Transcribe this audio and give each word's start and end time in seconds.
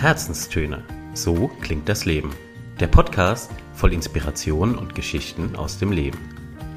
Herzenstöne. 0.00 0.82
So 1.12 1.48
klingt 1.60 1.86
das 1.86 2.06
Leben. 2.06 2.30
Der 2.80 2.86
Podcast 2.86 3.50
voll 3.74 3.92
Inspiration 3.92 4.74
und 4.74 4.94
Geschichten 4.94 5.54
aus 5.56 5.78
dem 5.78 5.92
Leben. 5.92 6.18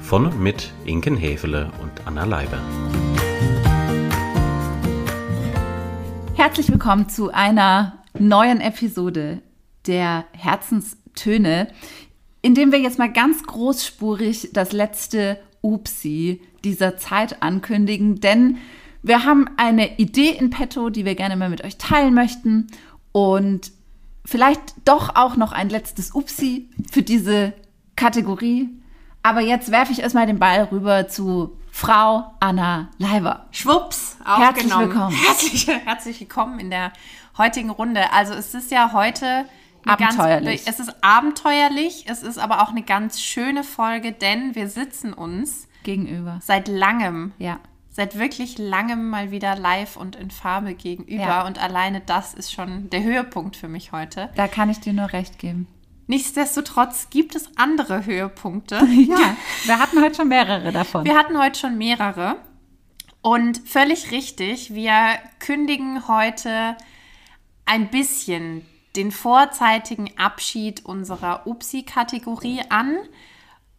Von 0.02 0.26
und 0.26 0.38
mit 0.38 0.74
Inken 0.84 1.16
Hefele 1.16 1.72
und 1.80 2.06
Anna 2.06 2.24
Leiber. 2.24 2.58
Herzlich 6.34 6.70
willkommen 6.70 7.08
zu 7.08 7.32
einer 7.32 8.04
neuen 8.12 8.60
Episode 8.60 9.40
der 9.86 10.26
Herzenstöne, 10.32 11.68
in 12.42 12.54
dem 12.54 12.72
wir 12.72 12.80
jetzt 12.80 12.98
mal 12.98 13.10
ganz 13.10 13.42
großspurig 13.44 14.50
das 14.52 14.72
letzte 14.72 15.38
Upsi 15.62 16.42
dieser 16.62 16.98
Zeit 16.98 17.42
ankündigen, 17.42 18.20
denn 18.20 18.58
wir 19.02 19.24
haben 19.24 19.48
eine 19.56 19.98
Idee 19.98 20.30
in 20.30 20.50
petto, 20.50 20.90
die 20.90 21.06
wir 21.06 21.14
gerne 21.14 21.36
mal 21.36 21.48
mit 21.48 21.64
euch 21.64 21.78
teilen 21.78 22.12
möchten 22.12 22.68
und 23.14 23.70
vielleicht 24.24 24.60
doch 24.84 25.14
auch 25.14 25.36
noch 25.36 25.52
ein 25.52 25.68
letztes 25.68 26.14
Upsi 26.16 26.68
für 26.90 27.02
diese 27.02 27.52
Kategorie. 27.94 28.68
Aber 29.22 29.40
jetzt 29.40 29.70
werfe 29.70 29.92
ich 29.92 30.00
erstmal 30.00 30.26
den 30.26 30.40
Ball 30.40 30.64
rüber 30.64 31.06
zu 31.06 31.56
Frau 31.70 32.34
Anna 32.40 32.90
Leiber. 32.98 33.46
Schwupps, 33.52 34.16
Herzlich 34.24 34.64
aufgenommen. 34.66 34.88
willkommen. 34.94 35.16
Herzlich, 35.26 35.66
herzlich 35.68 36.20
willkommen 36.20 36.58
in 36.58 36.70
der 36.70 36.92
heutigen 37.38 37.70
Runde. 37.70 38.12
Also 38.12 38.34
es 38.34 38.52
ist 38.52 38.72
ja 38.72 38.92
heute 38.92 39.44
Abenteuerlich. 39.86 40.64
Ganz, 40.64 40.80
es 40.80 40.88
ist 40.88 40.96
abenteuerlich, 41.04 42.06
es 42.08 42.22
ist 42.22 42.38
aber 42.38 42.62
auch 42.62 42.70
eine 42.70 42.82
ganz 42.82 43.20
schöne 43.20 43.62
Folge, 43.62 44.10
denn 44.12 44.54
wir 44.56 44.68
sitzen 44.68 45.12
uns 45.12 45.68
Gegenüber. 45.84 46.40
seit 46.42 46.66
langem, 46.68 47.32
Ja. 47.38 47.58
Seit 47.94 48.18
wirklich 48.18 48.58
langem 48.58 49.08
mal 49.08 49.30
wieder 49.30 49.54
live 49.54 49.96
und 49.96 50.16
in 50.16 50.32
Farbe 50.32 50.74
gegenüber. 50.74 51.22
Ja. 51.22 51.46
Und 51.46 51.62
alleine 51.62 52.00
das 52.00 52.34
ist 52.34 52.52
schon 52.52 52.90
der 52.90 53.04
Höhepunkt 53.04 53.54
für 53.56 53.68
mich 53.68 53.92
heute. 53.92 54.30
Da 54.34 54.48
kann 54.48 54.68
ich 54.68 54.80
dir 54.80 54.92
nur 54.92 55.12
recht 55.12 55.38
geben. 55.38 55.68
Nichtsdestotrotz 56.08 57.08
gibt 57.10 57.36
es 57.36 57.48
andere 57.56 58.04
Höhepunkte. 58.04 58.82
Ja, 58.90 59.36
wir 59.64 59.78
hatten 59.78 60.02
heute 60.02 60.16
schon 60.16 60.28
mehrere 60.28 60.72
davon. 60.72 61.04
Wir 61.04 61.16
hatten 61.16 61.38
heute 61.38 61.58
schon 61.58 61.78
mehrere. 61.78 62.36
Und 63.22 63.58
völlig 63.64 64.10
richtig, 64.10 64.74
wir 64.74 65.18
kündigen 65.38 66.08
heute 66.08 66.76
ein 67.64 67.90
bisschen 67.90 68.66
den 68.96 69.12
vorzeitigen 69.12 70.18
Abschied 70.18 70.84
unserer 70.84 71.46
Upsi-Kategorie 71.46 72.62
an, 72.70 72.96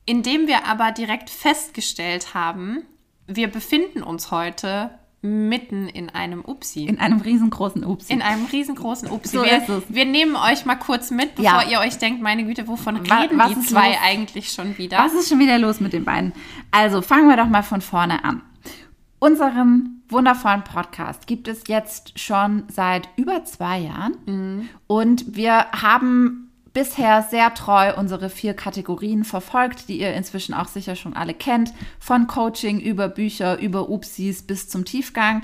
indem 0.06 0.48
wir 0.48 0.66
aber 0.66 0.94
direkt 0.94 1.30
festgestellt 1.30 2.34
haben, 2.34 2.86
wir 3.28 3.48
befinden 3.50 4.04
uns 4.04 4.32
heute 4.32 4.92
mitten 5.22 5.88
in 5.88 6.10
einem 6.12 6.42
Upsi. 6.46 6.86
In 6.86 7.00
einem 7.00 7.20
riesengroßen 7.20 7.84
Upsi. 7.84 8.14
In 8.14 8.22
einem 8.22 8.46
riesengroßen 8.46 9.10
Upsi. 9.10 9.38
So 9.38 9.44
wir, 9.44 9.58
ist 9.58 9.70
es. 9.70 9.84
wir 9.90 10.06
nehmen 10.06 10.36
euch 10.36 10.66
mal 10.66 10.76
kurz 10.76 11.10
mit, 11.10 11.36
bevor 11.36 11.64
Ja. 11.64 11.68
ihr 11.70 11.80
euch 11.80 11.98
denkt, 11.98 12.22
meine 12.22 12.46
Güte, 12.46 12.68
wovon 12.68 12.98
reden 12.98 13.38
was 13.40 13.48
die 13.54 13.60
ist 13.60 13.70
zwei 13.70 13.90
los? 13.90 13.98
eigentlich 14.04 14.52
schon 14.52 14.78
wieder? 14.78 15.00
Was 15.00 15.14
ist 15.14 15.30
schon 15.30 15.40
wieder 15.40 15.58
los 15.58 15.80
mit 15.80 15.94
den 15.94 16.06
beiden? 16.06 16.32
Also 16.70 17.02
fangen 17.02 17.28
wir 17.28 17.38
doch 17.38 17.48
mal 17.50 17.64
von 17.64 17.82
vorne 17.82 18.24
an. 18.24 18.44
Unseren 19.18 20.04
wundervollen 20.10 20.64
Podcast 20.64 21.26
gibt 21.26 21.48
es 21.48 21.64
jetzt 21.68 22.20
schon 22.20 22.64
seit 22.68 23.10
über 23.16 23.44
zwei 23.46 23.80
Jahren. 23.80 24.70
Und 24.86 25.36
wir 25.36 25.66
haben 25.72 26.45
bisher 26.76 27.24
sehr 27.24 27.52
treu 27.56 27.96
unsere 27.96 28.30
vier 28.30 28.54
Kategorien 28.54 29.24
verfolgt, 29.24 29.90
die 29.90 30.00
ihr 30.00 30.14
inzwischen 30.14 30.54
auch 30.54 30.68
sicher 30.68 30.96
schon 30.96 31.16
alle 31.16 31.34
kennt. 31.34 31.74
Von 32.00 32.28
Coaching 32.28 32.80
über 32.80 33.08
Bücher, 33.08 33.58
über 33.58 33.90
Upsis 33.90 34.44
bis 34.44 34.70
zum 34.70 34.86
Tiefgang. 34.86 35.42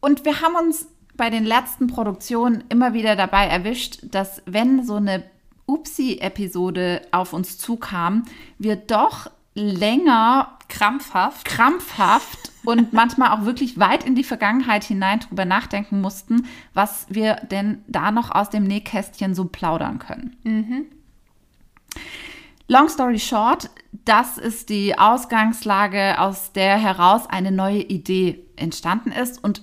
Und 0.00 0.26
wir 0.26 0.42
haben 0.42 0.56
uns 0.56 0.88
bei 1.16 1.30
den 1.30 1.44
letzten 1.44 1.86
Produktionen 1.86 2.64
immer 2.68 2.92
wieder 2.92 3.16
dabei 3.16 3.46
erwischt, 3.46 4.00
dass 4.02 4.42
wenn 4.44 4.84
so 4.84 4.96
eine 4.96 5.22
Upsi-Episode 5.66 7.02
auf 7.12 7.32
uns 7.32 7.56
zukam, 7.56 8.24
wir 8.58 8.76
doch 8.76 9.30
länger 9.54 10.58
krampfhaft. 10.68 11.44
krampfhaft 11.44 12.41
und 12.64 12.92
manchmal 12.92 13.30
auch 13.30 13.44
wirklich 13.44 13.78
weit 13.78 14.04
in 14.04 14.14
die 14.14 14.24
Vergangenheit 14.24 14.84
hinein 14.84 15.20
drüber 15.20 15.44
nachdenken 15.44 16.00
mussten, 16.00 16.46
was 16.74 17.06
wir 17.08 17.36
denn 17.50 17.82
da 17.86 18.10
noch 18.10 18.30
aus 18.30 18.50
dem 18.50 18.64
Nähkästchen 18.64 19.34
so 19.34 19.46
plaudern 19.46 19.98
können. 19.98 20.36
Long 22.68 22.88
story 22.88 23.18
short, 23.18 23.68
das 24.04 24.38
ist 24.38 24.70
die 24.70 24.98
Ausgangslage, 24.98 26.18
aus 26.18 26.52
der 26.52 26.78
heraus 26.78 27.28
eine 27.28 27.52
neue 27.52 27.82
Idee 27.82 28.46
entstanden 28.56 29.12
ist. 29.12 29.42
Und 29.42 29.62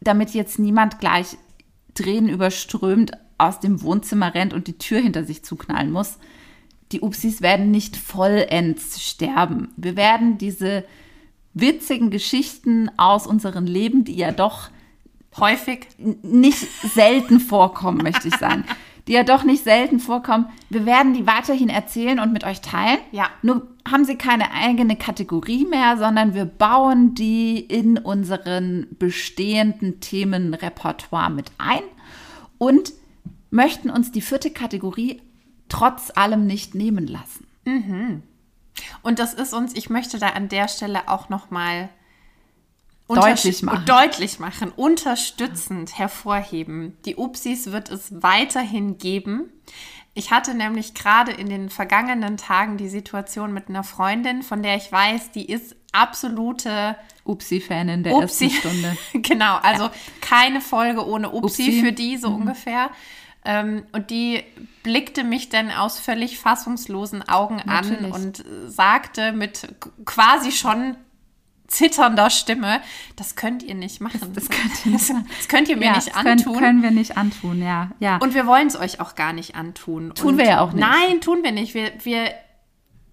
damit 0.00 0.30
jetzt 0.30 0.58
niemand 0.58 0.98
gleich 0.98 1.38
Tränen 1.94 2.28
überströmt 2.28 3.12
aus 3.38 3.60
dem 3.60 3.82
Wohnzimmer 3.82 4.34
rennt 4.34 4.52
und 4.52 4.66
die 4.66 4.78
Tür 4.78 5.00
hinter 5.00 5.24
sich 5.24 5.44
zuknallen 5.44 5.90
muss, 5.90 6.18
die 6.92 7.00
Upsis 7.00 7.40
werden 7.40 7.70
nicht 7.70 7.96
vollends 7.96 9.00
sterben. 9.02 9.72
Wir 9.76 9.96
werden 9.96 10.38
diese 10.38 10.84
witzigen 11.54 12.10
Geschichten 12.10 12.90
aus 12.96 13.26
unserem 13.26 13.64
Leben, 13.66 14.04
die 14.04 14.16
ja 14.16 14.32
doch 14.32 14.70
Häufig. 15.38 15.86
nicht 16.22 16.66
selten 16.82 17.40
vorkommen, 17.40 17.98
möchte 18.02 18.28
ich 18.28 18.36
sagen. 18.36 18.64
Die 19.06 19.14
ja 19.14 19.24
doch 19.24 19.44
nicht 19.44 19.64
selten 19.64 19.98
vorkommen. 19.98 20.46
Wir 20.68 20.84
werden 20.86 21.14
die 21.14 21.26
weiterhin 21.26 21.68
erzählen 21.70 22.20
und 22.20 22.32
mit 22.32 22.44
euch 22.44 22.60
teilen. 22.60 22.98
Ja. 23.10 23.28
Nur 23.42 23.66
haben 23.90 24.04
sie 24.04 24.16
keine 24.16 24.52
eigene 24.52 24.94
Kategorie 24.94 25.64
mehr, 25.64 25.96
sondern 25.96 26.34
wir 26.34 26.44
bauen 26.44 27.14
die 27.14 27.58
in 27.58 27.98
unseren 27.98 28.86
bestehenden 28.98 30.00
Themenrepertoire 30.00 31.30
mit 31.30 31.50
ein 31.58 31.82
und 32.58 32.92
möchten 33.50 33.90
uns 33.90 34.12
die 34.12 34.20
vierte 34.20 34.50
Kategorie 34.50 35.22
trotz 35.68 36.12
allem 36.14 36.46
nicht 36.46 36.74
nehmen 36.74 37.06
lassen. 37.06 37.46
Und 39.02 39.18
das 39.18 39.34
ist 39.34 39.52
uns, 39.52 39.74
ich 39.74 39.90
möchte 39.90 40.18
da 40.18 40.30
an 40.30 40.48
der 40.48 40.68
Stelle 40.68 41.08
auch 41.08 41.28
nochmal 41.28 41.90
Deutlich 43.08 43.62
machen. 43.62 43.84
deutlich 43.86 44.38
machen, 44.38 44.70
unterstützend 44.70 45.98
hervorheben. 45.98 46.96
Die 47.04 47.16
Upsis 47.16 47.72
wird 47.72 47.90
es 47.90 48.22
weiterhin 48.22 48.98
geben. 48.98 49.52
Ich 50.14 50.30
hatte 50.30 50.54
nämlich 50.54 50.94
gerade 50.94 51.32
in 51.32 51.48
den 51.48 51.70
vergangenen 51.70 52.36
Tagen 52.36 52.76
die 52.76 52.88
Situation 52.88 53.52
mit 53.52 53.68
einer 53.68 53.84
Freundin, 53.84 54.42
von 54.42 54.62
der 54.62 54.76
ich 54.76 54.90
weiß, 54.90 55.32
die 55.32 55.50
ist 55.50 55.76
absolute 55.92 56.96
Upsi-Fanin 57.24 58.02
der 58.02 58.14
Upsi. 58.14 58.44
ersten 58.44 58.58
Stunde. 58.58 58.96
genau, 59.14 59.56
also 59.56 59.88
keine 60.20 60.60
Folge 60.60 61.06
ohne 61.06 61.30
Upsi, 61.30 61.68
Upsi. 61.68 61.80
für 61.80 61.92
die 61.92 62.16
so 62.16 62.28
ungefähr. 62.28 62.90
Ähm, 63.44 63.84
und 63.92 64.10
die 64.10 64.42
blickte 64.82 65.24
mich 65.24 65.48
dann 65.48 65.70
aus 65.70 65.98
völlig 65.98 66.38
fassungslosen 66.38 67.26
Augen 67.28 67.62
Natürlich. 67.64 68.04
an 68.04 68.12
und 68.12 68.44
sagte 68.66 69.32
mit 69.32 69.74
quasi 70.04 70.52
schon 70.52 70.96
zitternder 71.66 72.30
Stimme, 72.30 72.80
das 73.16 73.36
könnt 73.36 73.62
ihr 73.62 73.74
nicht 73.76 74.00
machen. 74.00 74.32
Das 74.34 74.48
könnt 74.50 74.84
ihr 74.84 74.92
nicht 74.92 75.08
das, 75.10 75.16
das 75.38 75.48
könnt 75.48 75.68
ihr 75.68 75.76
mir 75.76 75.86
Ja, 75.86 75.94
nicht 75.96 76.08
das 76.08 76.14
können, 76.16 76.38
antun. 76.40 76.58
können 76.58 76.82
wir 76.82 76.90
nicht 76.90 77.16
antun, 77.16 77.62
ja. 77.62 77.90
ja. 78.00 78.16
Und 78.18 78.34
wir 78.34 78.46
wollen 78.46 78.66
es 78.66 78.76
euch 78.78 79.00
auch 79.00 79.14
gar 79.14 79.32
nicht 79.32 79.54
antun. 79.54 80.12
Tun 80.14 80.32
und 80.32 80.38
wir 80.38 80.46
ja 80.46 80.60
auch 80.60 80.72
nicht. 80.72 80.80
Nein, 80.86 81.20
tun 81.20 81.42
wir 81.42 81.52
nicht. 81.52 81.72
Wir, 81.74 81.92
wir 82.02 82.30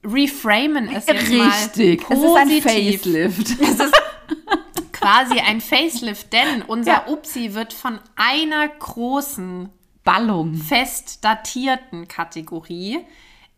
reframen 0.03 0.89
es 0.89 1.05
jetzt 1.07 1.29
Richtig. 1.29 2.09
mal 2.09 2.17
Es 2.17 2.23
ist 2.23 2.35
ein 2.35 2.47
positiv. 2.49 2.63
Facelift. 2.63 3.59
Es 3.61 3.79
ist 3.79 4.93
quasi 4.93 5.39
ein 5.39 5.61
Facelift, 5.61 6.33
denn 6.33 6.63
unser 6.63 6.91
Ja. 6.91 7.07
Upsi 7.07 7.53
wird 7.53 7.71
von 7.73 7.99
einer 8.15 8.67
großen, 8.67 9.69
Ballung. 10.07 10.53
fest 10.55 11.23
datierten 11.23 12.07
Kategorie 12.07 12.99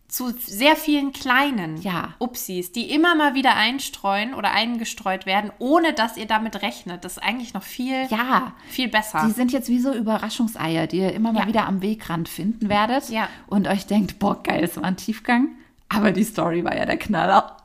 zu 0.07 0.31
sehr 0.31 0.75
vielen 0.75 1.13
kleinen 1.13 1.77
Ja. 1.83 2.15
Upsis, 2.19 2.71
die 2.71 2.91
immer 2.91 3.13
mal 3.13 3.35
wieder 3.35 3.55
einstreuen 3.55 4.33
oder 4.33 4.49
eingestreut 4.51 5.27
werden, 5.27 5.51
ohne 5.59 5.93
dass 5.93 6.17
ihr 6.17 6.25
damit 6.25 6.63
rechnet. 6.63 7.05
Das 7.05 7.13
ist 7.17 7.23
eigentlich 7.23 7.53
noch 7.53 7.61
viel, 7.61 8.07
Ja. 8.09 8.53
viel 8.69 8.87
besser. 8.87 9.23
Die 9.27 9.31
sind 9.33 9.51
jetzt 9.51 9.69
wie 9.69 9.79
so 9.79 9.93
Überraschungseier, 9.93 10.87
die 10.87 10.97
ihr 10.97 11.13
immer 11.13 11.31
mal 11.31 11.41
Ja. 11.41 11.47
wieder 11.47 11.67
am 11.67 11.83
Wegrand 11.83 12.27
finden 12.27 12.69
werdet. 12.69 13.09
Ja. 13.09 13.29
Und 13.45 13.67
euch 13.67 13.85
denkt, 13.85 14.17
boah, 14.17 14.41
geil, 14.41 14.63
es 14.63 14.75
war 14.77 14.83
ein 14.85 14.97
Tiefgang. 14.97 15.49
Aber 15.89 16.11
die 16.11 16.23
Story 16.23 16.63
war 16.63 16.75
ja 16.75 16.87
der 16.87 16.97
Knaller. 16.97 17.55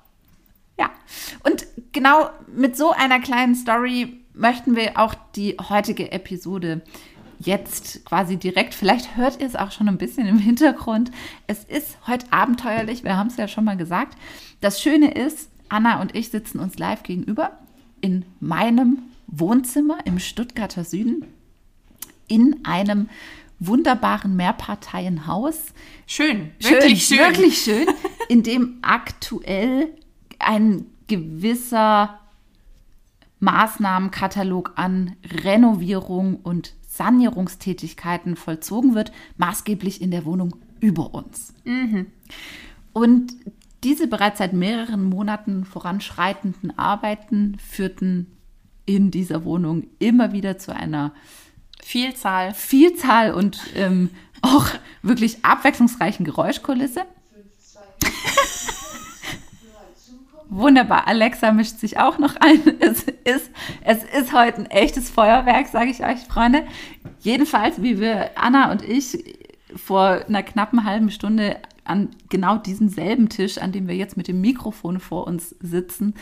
Ja. 0.78 0.90
Und 1.44 1.64
genau 1.92 2.28
mit 2.54 2.76
so 2.76 2.90
einer 2.92 3.20
kleinen 3.20 3.54
Story 3.54 4.20
möchten 4.34 4.76
wir 4.76 4.98
auch 4.98 5.14
die 5.36 5.56
heutige 5.70 6.12
Episode 6.12 6.82
jetzt 7.46 8.04
quasi 8.04 8.36
direkt, 8.36 8.74
vielleicht 8.74 9.16
hört 9.16 9.40
ihr 9.40 9.46
es 9.46 9.56
auch 9.56 9.70
schon 9.70 9.88
ein 9.88 9.98
bisschen 9.98 10.26
im 10.26 10.38
Hintergrund. 10.38 11.10
Es 11.46 11.64
ist 11.64 11.98
heute 12.06 12.26
abenteuerlich, 12.32 13.04
wir 13.04 13.16
haben 13.16 13.28
es 13.28 13.36
ja 13.36 13.48
schon 13.48 13.64
mal 13.64 13.76
gesagt. 13.76 14.18
Das 14.60 14.80
Schöne 14.80 15.12
ist, 15.12 15.50
Anna 15.68 16.00
und 16.00 16.14
ich 16.14 16.30
sitzen 16.30 16.58
uns 16.58 16.78
live 16.78 17.02
gegenüber 17.02 17.58
in 18.00 18.24
meinem 18.40 18.98
Wohnzimmer 19.26 19.98
im 20.04 20.18
Stuttgarter 20.18 20.84
Süden 20.84 21.24
in 22.28 22.64
einem 22.64 23.08
wunderbaren 23.58 24.36
Mehrparteienhaus. 24.36 25.72
schön, 26.06 26.50
wirklich 26.58 27.06
schön. 27.06 27.18
Wirklich 27.18 27.58
schön, 27.62 27.86
in 28.28 28.42
dem 28.42 28.78
aktuell 28.82 29.88
ein 30.38 30.86
gewisser 31.06 32.20
Maßnahmenkatalog 33.40 34.72
an 34.76 35.16
Renovierung 35.44 36.36
und 36.36 36.72
Sanierungstätigkeiten 36.96 38.36
vollzogen 38.36 38.94
wird, 38.94 39.12
maßgeblich 39.36 40.00
in 40.00 40.10
der 40.10 40.24
Wohnung 40.24 40.56
über 40.80 41.14
uns. 41.14 41.54
Und 42.92 43.34
diese 43.82 44.06
bereits 44.06 44.38
seit 44.38 44.52
mehreren 44.52 45.04
Monaten 45.04 45.64
voranschreitenden 45.64 46.78
Arbeiten 46.78 47.56
führten 47.58 48.26
in 48.86 49.10
dieser 49.10 49.44
Wohnung 49.44 49.84
immer 49.98 50.32
wieder 50.32 50.58
zu 50.58 50.74
einer 50.74 51.12
Vielzahl. 51.82 52.54
Vielzahl 52.54 53.32
und 53.32 53.60
ähm, 53.74 54.10
auch 54.42 54.66
wirklich 55.02 55.44
abwechslungsreichen 55.44 56.24
Geräuschkulisse. 56.24 57.04
Wunderbar, 60.50 61.06
Alexa 61.08 61.52
mischt 61.52 61.78
sich 61.78 61.98
auch 61.98 62.18
noch 62.18 62.36
ein. 62.36 62.60
Es 62.80 63.04
ist, 63.24 63.50
es 63.82 64.04
ist 64.04 64.32
heute 64.32 64.58
ein 64.58 64.66
echtes 64.66 65.10
Feuerwerk, 65.10 65.68
sage 65.68 65.90
ich 65.90 66.04
euch, 66.04 66.20
Freunde. 66.20 66.64
Jedenfalls, 67.20 67.80
wie 67.82 67.98
wir, 67.98 68.30
Anna 68.36 68.70
und 68.70 68.82
ich, 68.82 69.18
vor 69.74 70.24
einer 70.28 70.42
knappen 70.42 70.84
halben 70.84 71.10
Stunde 71.10 71.56
an 71.84 72.10
genau 72.28 72.58
diesem 72.58 72.88
selben 72.88 73.28
Tisch, 73.28 73.58
an 73.58 73.72
dem 73.72 73.88
wir 73.88 73.96
jetzt 73.96 74.16
mit 74.16 74.28
dem 74.28 74.40
Mikrofon 74.40 75.00
vor 75.00 75.26
uns 75.26 75.54
sitzen, 75.60 76.14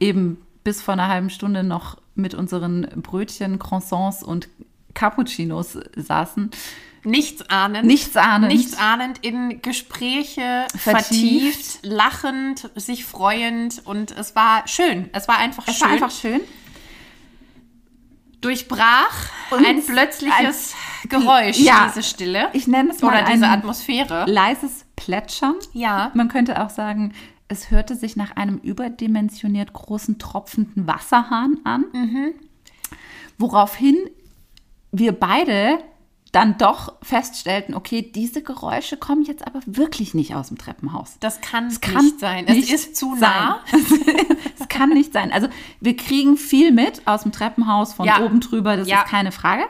eben 0.00 0.38
bis 0.64 0.82
vor 0.82 0.94
einer 0.94 1.08
halben 1.08 1.30
Stunde 1.30 1.62
noch 1.62 1.96
mit 2.14 2.34
unseren 2.34 2.86
Brötchen, 2.96 3.58
Croissants 3.58 4.22
und 4.22 4.48
Cappuccinos 4.94 5.78
saßen. 5.96 6.50
Nichts 7.08 7.48
ahnend. 7.50 7.84
Nichts 7.86 8.16
ahnend. 8.16 8.52
Nichts 8.52 8.76
ahnend 8.76 9.18
in 9.24 9.62
Gespräche 9.62 10.66
Vertieft. 10.76 11.06
vertieft, 11.64 11.78
lachend, 11.82 12.70
sich 12.76 13.04
freuend 13.04 13.82
und 13.86 14.10
es 14.12 14.36
war 14.36 14.66
schön. 14.68 15.08
Es 15.12 15.26
war 15.28 15.38
einfach 15.38 15.66
Es 15.66 15.76
schön. 15.76 15.86
war 15.86 15.92
einfach 15.94 16.10
schön. 16.10 16.40
durchbrach 18.40 19.30
Und 19.50 19.66
ein 19.66 19.84
plötzliches 19.84 20.74
Geräusch, 21.08 21.58
Ja. 21.58 21.86
diese 21.88 22.02
Stille. 22.08 22.48
Ich 22.52 22.66
nenne 22.68 22.90
es 22.92 23.00
mal 23.02 23.08
Oder 23.20 23.32
diese 23.32 23.46
ein 23.46 23.58
Atmosphäre. 23.58 24.24
leises 24.28 24.84
Plätschern. 24.96 25.56
Ja. 25.72 26.12
Man 26.14 26.28
könnte 26.28 26.62
auch 26.62 26.70
sagen, 26.70 27.14
es 27.48 27.70
hörte 27.70 27.96
sich 27.96 28.14
nach 28.14 28.36
einem 28.36 28.58
überdimensioniert 28.58 29.72
großen 29.72 30.18
tropfenden 30.18 30.86
Wasserhahn 30.86 31.58
an. 31.64 31.84
Mhm. 31.92 32.34
Woraufhin 33.38 33.96
wir 34.92 35.12
beide 35.12 35.78
dann 36.32 36.58
doch 36.58 36.94
feststellten, 37.02 37.74
okay, 37.74 38.02
diese 38.14 38.42
Geräusche 38.42 38.96
kommen 38.98 39.22
jetzt 39.22 39.46
aber 39.46 39.60
wirklich 39.64 40.12
nicht 40.14 40.34
aus 40.34 40.48
dem 40.48 40.58
Treppenhaus. 40.58 41.16
Das 41.20 41.40
kann, 41.40 41.68
Es 41.68 41.80
kann 41.80 42.04
nicht 42.04 42.20
sein. 42.20 42.44
nicht 42.44 42.70
es 42.72 42.84
ist 42.86 42.96
zu 42.96 43.14
nah. 43.14 43.60
Es 44.58 44.68
kann 44.68 44.90
nicht 44.90 45.12
sein. 45.12 45.32
Also 45.32 45.48
wir 45.80 45.96
kriegen 45.96 46.36
viel 46.36 46.70
mit 46.70 47.06
aus 47.06 47.22
dem 47.22 47.32
Treppenhaus 47.32 47.94
von 47.94 48.04
Ja. 48.06 48.20
oben 48.20 48.40
drüber, 48.40 48.76
das 48.76 48.88
Ja. 48.88 49.02
ist 49.02 49.08
keine 49.08 49.32
Frage. 49.32 49.64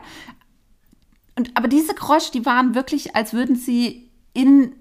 Und, 1.36 1.56
aber 1.56 1.68
diese 1.68 1.94
Geräusche, 1.94 2.32
die 2.32 2.44
waren 2.44 2.74
wirklich, 2.74 3.14
als 3.14 3.32
würden 3.32 3.54
sie 3.54 4.10
in 4.32 4.72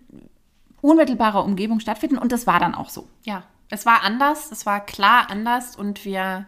unmittelbarer 0.81 1.43
Umgebung 1.43 1.79
stattfinden 1.79 2.17
und 2.17 2.31
das 2.31 2.47
war 2.47 2.59
dann 2.59 2.73
auch 2.73 2.89
so. 2.89 3.07
Ja, 3.23 3.43
es 3.69 3.85
war 3.85 4.03
anders, 4.03 4.51
es 4.51 4.65
war 4.65 4.79
klar 4.83 5.29
anders 5.29 5.75
und 5.75 6.05
wir 6.05 6.47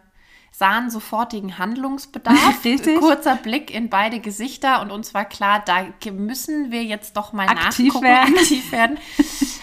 sahen 0.50 0.90
sofortigen 0.90 1.58
Handlungsbedarf. 1.58 2.36
Richtig. 2.64 2.98
Kurzer 2.98 3.36
Blick 3.36 3.72
in 3.72 3.88
beide 3.88 4.20
Gesichter 4.20 4.82
und 4.82 4.90
uns 4.90 5.14
war 5.14 5.24
klar, 5.24 5.62
da 5.64 5.86
müssen 6.10 6.70
wir 6.70 6.84
jetzt 6.84 7.16
doch 7.16 7.32
mal 7.32 7.48
Aktiv 7.48 7.86
nachgucken, 7.86 8.04
werden. 8.04 8.34
aktiv 8.38 8.72
werden, 8.72 8.98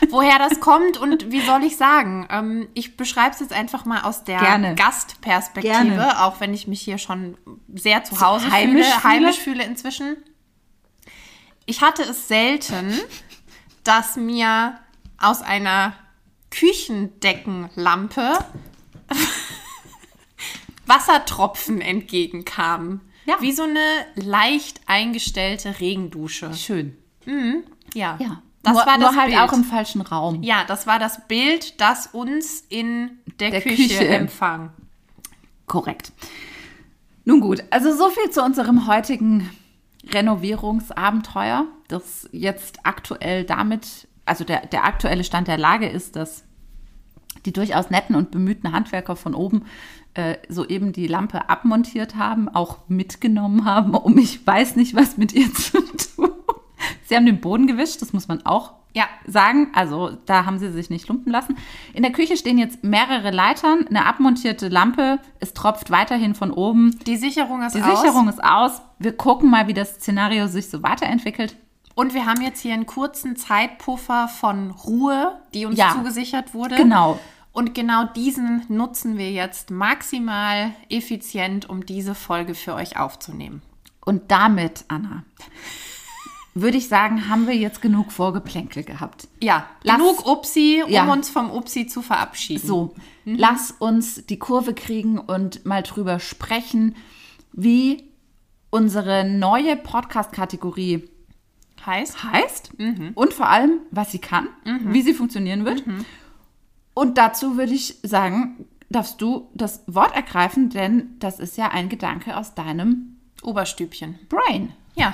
woher 0.09 0.39
das 0.39 0.59
kommt 0.59 0.97
und 0.97 1.31
wie 1.31 1.41
soll 1.41 1.63
ich 1.63 1.77
sagen? 1.77 2.27
Ähm, 2.31 2.67
ich 2.73 2.97
beschreibe 2.97 3.31
es 3.31 3.39
jetzt 3.39 3.53
einfach 3.53 3.85
mal 3.85 4.01
aus 4.01 4.23
der 4.23 4.39
Gerne. 4.39 4.75
Gastperspektive, 4.75 5.73
Gerne. 5.73 6.23
auch 6.23 6.39
wenn 6.39 6.53
ich 6.53 6.67
mich 6.67 6.81
hier 6.81 6.97
schon 6.97 7.37
sehr 7.73 8.03
zu 8.03 8.19
Hause 8.21 8.49
heimisch 8.49 8.85
fühle, 8.85 8.99
fühle. 8.99 9.03
heimisch 9.03 9.37
fühle 9.37 9.63
inzwischen. 9.63 10.17
Ich 11.65 11.81
hatte 11.81 12.01
es 12.03 12.27
selten, 12.27 12.97
dass 13.83 14.15
mir 14.15 14.79
aus 15.19 15.41
einer 15.41 15.93
Küchendeckenlampe 16.49 18.39
Wassertropfen 20.87 21.81
entgegenkamen. 21.81 23.01
Ja. 23.25 23.35
Wie 23.41 23.51
so 23.51 23.63
eine 23.63 23.79
leicht 24.15 24.81
eingestellte 24.85 25.79
Regendusche. 25.79 26.53
Schön. 26.53 26.95
Ja. 27.93 28.17
Ja. 28.21 28.41
Das 28.63 28.73
nur, 28.73 28.85
war 28.85 28.97
das 28.97 29.11
nur 29.11 29.15
halt 29.21 29.29
Bild. 29.31 29.41
auch 29.41 29.53
im 29.53 29.63
falschen 29.63 30.01
Raum. 30.01 30.43
ja, 30.43 30.63
das 30.67 30.87
war 30.87 30.99
das 30.99 31.25
Bild, 31.27 31.79
das 31.79 32.07
uns 32.07 32.61
in 32.67 33.11
der, 33.39 33.51
Der 33.51 33.61
Küche, 33.61 33.75
Küche. 33.87 34.07
empfang. 34.07 34.71
Korrekt. 35.67 36.11
Nun 37.23 37.39
gut, 37.39 37.63
also 37.69 37.95
so 37.95 38.09
viel 38.09 38.29
zu 38.29 38.43
unserem 38.43 38.87
heutigen 38.87 39.49
Renovierungsabenteuer, 40.13 41.65
das 41.87 42.27
jetzt 42.31 42.79
aktuell 42.83 43.43
damit, 43.43 44.07
also 44.25 44.43
der, 44.43 44.65
der 44.65 44.85
aktuelle 44.85 45.23
Stand 45.23 45.47
der 45.47 45.57
Lage 45.57 45.87
ist, 45.87 46.15
dass 46.15 46.43
die 47.45 47.53
durchaus 47.53 47.89
netten 47.89 48.15
und 48.15 48.31
bemühten 48.31 48.71
Handwerker 48.71 49.15
von 49.15 49.33
oben 49.35 49.65
äh, 50.17 50.37
soeben 50.49 50.91
die 50.93 51.07
Lampe 51.07 51.49
abmontiert 51.49 52.15
haben, 52.15 52.49
auch 52.49 52.79
mitgenommen 52.87 53.65
haben, 53.65 53.93
um 53.93 54.17
ich 54.17 54.45
weiß 54.45 54.75
nicht, 54.75 54.95
was 54.95 55.17
mit 55.17 55.31
ihr 55.33 55.53
zu 55.53 55.79
tun. 55.81 56.31
Sie 57.05 57.15
haben 57.15 57.25
den 57.25 57.39
Boden 57.39 57.67
gewischt, 57.67 58.01
das 58.01 58.13
muss 58.13 58.27
man 58.27 58.45
auch 58.45 58.73
Ja. 58.93 59.05
sagen. 59.25 59.69
Also 59.73 60.11
da 60.25 60.45
haben 60.45 60.59
sie 60.59 60.71
sich 60.71 60.89
nicht 60.89 61.07
lumpen 61.07 61.31
lassen. 61.31 61.55
In 61.93 62.03
der 62.03 62.11
Küche 62.11 62.35
stehen 62.37 62.57
jetzt 62.57 62.83
mehrere 62.83 63.31
Leitern, 63.31 63.85
eine 63.87 64.05
abmontierte 64.05 64.67
Lampe. 64.67 65.19
Es 65.39 65.53
tropft 65.53 65.89
weiterhin 65.91 66.35
von 66.35 66.51
oben. 66.51 66.97
Die 67.07 67.15
Sicherung 67.17 67.61
ist 67.63 67.75
Die 67.75 67.81
aus. 67.81 68.01
Sicherung 68.01 68.27
ist 68.27 68.43
aus. 68.43 68.81
Wir 68.99 69.15
gucken 69.15 69.49
mal, 69.49 69.67
wie 69.67 69.73
das 69.73 69.95
Szenario 69.95 70.47
sich 70.47 70.69
so 70.69 70.83
weiterentwickelt. 70.83 71.55
Und 71.95 72.13
wir 72.13 72.25
haben 72.27 72.41
jetzt 72.41 72.59
hier 72.61 72.73
einen 72.75 72.85
kurzen 72.85 73.35
Zeitpuffer 73.35 74.27
von 74.27 74.69
Ruhe, 74.71 75.39
die 75.53 75.65
uns 75.65 75.77
Ja. 75.79 75.93
zugesichert 75.93 76.53
wurde. 76.53 76.75
Genau. 76.75 77.19
Und 77.57 77.73
genau 77.73 78.03
diesen 78.05 78.61
nutzen 78.69 79.17
wir 79.17 79.31
jetzt 79.31 79.71
maximal 79.71 80.75
effizient, 80.89 81.67
um 81.67 81.83
diese 81.87 82.13
Folge 82.13 82.53
für 82.53 82.75
euch 82.75 82.97
aufzunehmen. 82.99 83.63
Und 84.05 84.29
damit, 84.29 84.85
Anna, 84.89 85.23
würde 86.53 86.77
ich 86.77 86.87
sagen, 86.87 87.29
haben 87.29 87.47
wir 87.47 87.55
jetzt 87.55 87.81
genug 87.81 88.11
Vorgeplänkel 88.11 88.83
gehabt. 88.83 89.27
Ja, 89.41 89.65
Lass- 89.81 89.97
genug 89.97 90.27
Upsi, 90.27 90.83
um 90.85 90.91
Ja. 90.91 91.11
uns 91.11 91.31
vom 91.31 91.49
Upsi 91.49 91.87
zu 91.87 92.03
verabschieden. 92.03 92.61
So, 92.67 92.93
lass 93.25 93.71
uns 93.71 94.27
die 94.27 94.37
Kurve 94.37 94.75
kriegen 94.75 95.17
und 95.17 95.65
mal 95.65 95.81
drüber 95.81 96.19
sprechen, 96.19 96.95
wie 97.53 98.03
unsere 98.69 99.27
neue 99.27 99.75
Podcast-Kategorie 99.77 101.09
Heißt? 101.83 102.23
heißt 102.23 102.71
und 103.15 103.33
vor 103.33 103.47
allem, 103.49 103.79
was 103.89 104.11
sie 104.11 104.19
kann, 104.19 104.47
wie 104.83 105.01
sie 105.01 105.15
funktionieren 105.15 105.65
wird. 105.65 105.83
Und 106.97 107.19
dazu 107.19 107.57
würde 107.57 107.75
ich 107.75 107.99
sagen, 108.01 108.65
darfst 108.89 109.21
du 109.21 109.51
das 109.53 109.83
Wort 109.85 110.15
ergreifen, 110.15 110.71
denn 110.71 111.15
das 111.19 111.39
ist 111.39 111.55
ja 111.55 111.67
ein 111.67 111.89
Gedanke 111.89 112.35
aus 112.35 112.55
deinem 112.55 113.19
Oberstübchen. 113.43 114.17
Brain. 114.29 114.73
Ja. 114.95 115.13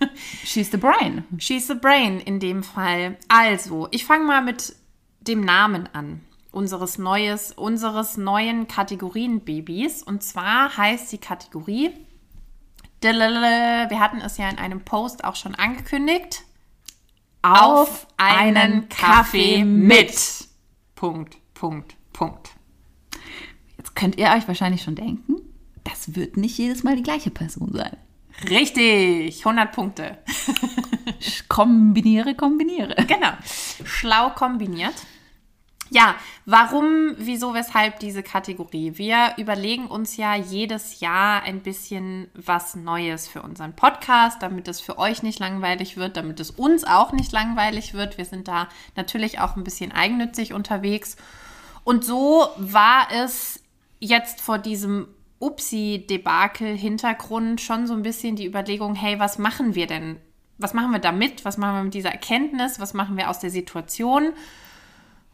She's 0.44 0.70
the 0.70 0.78
Brain. 0.78 1.24
She's 1.36 1.66
the 1.66 1.74
Brain 1.74 2.20
in 2.20 2.40
dem 2.40 2.62
Fall. 2.62 3.18
Also, 3.28 3.88
ich 3.90 4.06
fange 4.06 4.24
mal 4.24 4.40
mit 4.40 4.76
dem 5.20 5.42
Namen 5.42 5.90
an. 5.92 6.22
Unseres, 6.52 6.96
neues, 6.96 7.52
unseres 7.52 8.16
neuen 8.16 8.66
Kategorienbabys. 8.66 10.02
Und 10.02 10.22
zwar 10.22 10.74
heißt 10.74 11.12
die 11.12 11.18
Kategorie. 11.18 11.90
Wir 13.02 14.00
hatten 14.00 14.22
es 14.22 14.38
ja 14.38 14.48
in 14.48 14.56
einem 14.56 14.86
Post 14.86 15.24
auch 15.24 15.36
schon 15.36 15.54
angekündigt. 15.54 16.44
Auf 17.42 18.06
einen 18.16 18.88
Kaffee 18.88 19.66
mit. 19.66 20.47
Punkt, 20.98 21.38
Punkt, 21.54 21.94
Punkt. 22.12 22.50
Jetzt 23.76 23.94
könnt 23.94 24.18
ihr 24.18 24.32
euch 24.32 24.48
wahrscheinlich 24.48 24.82
schon 24.82 24.96
denken, 24.96 25.36
das 25.84 26.16
wird 26.16 26.36
nicht 26.36 26.58
jedes 26.58 26.82
Mal 26.82 26.96
die 26.96 27.04
gleiche 27.04 27.30
Person 27.30 27.70
sein. 27.72 27.96
Richtig, 28.50 29.46
100 29.46 29.70
Punkte. 29.70 30.18
Kombiniere, 31.48 32.34
kombiniere. 32.34 32.96
Genau. 33.06 33.30
Schlau 33.84 34.30
kombiniert. 34.30 34.94
Ja, 35.90 36.16
warum, 36.44 37.14
wieso, 37.16 37.54
weshalb 37.54 37.98
diese 37.98 38.22
Kategorie? 38.22 38.98
Wir 38.98 39.32
überlegen 39.38 39.86
uns 39.86 40.18
ja 40.18 40.34
jedes 40.34 41.00
Jahr 41.00 41.42
ein 41.42 41.60
bisschen 41.60 42.28
was 42.34 42.76
Neues 42.76 43.26
für 43.26 43.40
unseren 43.40 43.74
Podcast, 43.74 44.42
damit 44.42 44.68
es 44.68 44.82
für 44.82 44.98
euch 44.98 45.22
nicht 45.22 45.38
langweilig 45.38 45.96
wird, 45.96 46.18
damit 46.18 46.40
es 46.40 46.50
uns 46.50 46.84
auch 46.84 47.12
nicht 47.12 47.32
langweilig 47.32 47.94
wird. 47.94 48.18
Wir 48.18 48.26
sind 48.26 48.48
da 48.48 48.68
natürlich 48.96 49.40
auch 49.40 49.56
ein 49.56 49.64
bisschen 49.64 49.92
eigennützig 49.92 50.52
unterwegs. 50.52 51.16
Und 51.84 52.04
so 52.04 52.48
war 52.58 53.08
es 53.10 53.62
jetzt 53.98 54.42
vor 54.42 54.58
diesem 54.58 55.08
Upsi-Debakel-Hintergrund 55.40 57.62
schon 57.62 57.86
so 57.86 57.94
ein 57.94 58.02
bisschen 58.02 58.36
die 58.36 58.46
Überlegung, 58.46 58.94
hey, 58.94 59.18
was 59.18 59.38
machen 59.38 59.74
wir 59.74 59.86
denn? 59.86 60.18
Was 60.58 60.74
machen 60.74 60.92
wir 60.92 60.98
damit? 60.98 61.46
Was 61.46 61.56
machen 61.56 61.76
wir 61.76 61.84
mit 61.84 61.94
dieser 61.94 62.10
Erkenntnis? 62.10 62.78
Was 62.78 62.92
machen 62.92 63.16
wir 63.16 63.30
aus 63.30 63.38
der 63.38 63.50
Situation? 63.50 64.34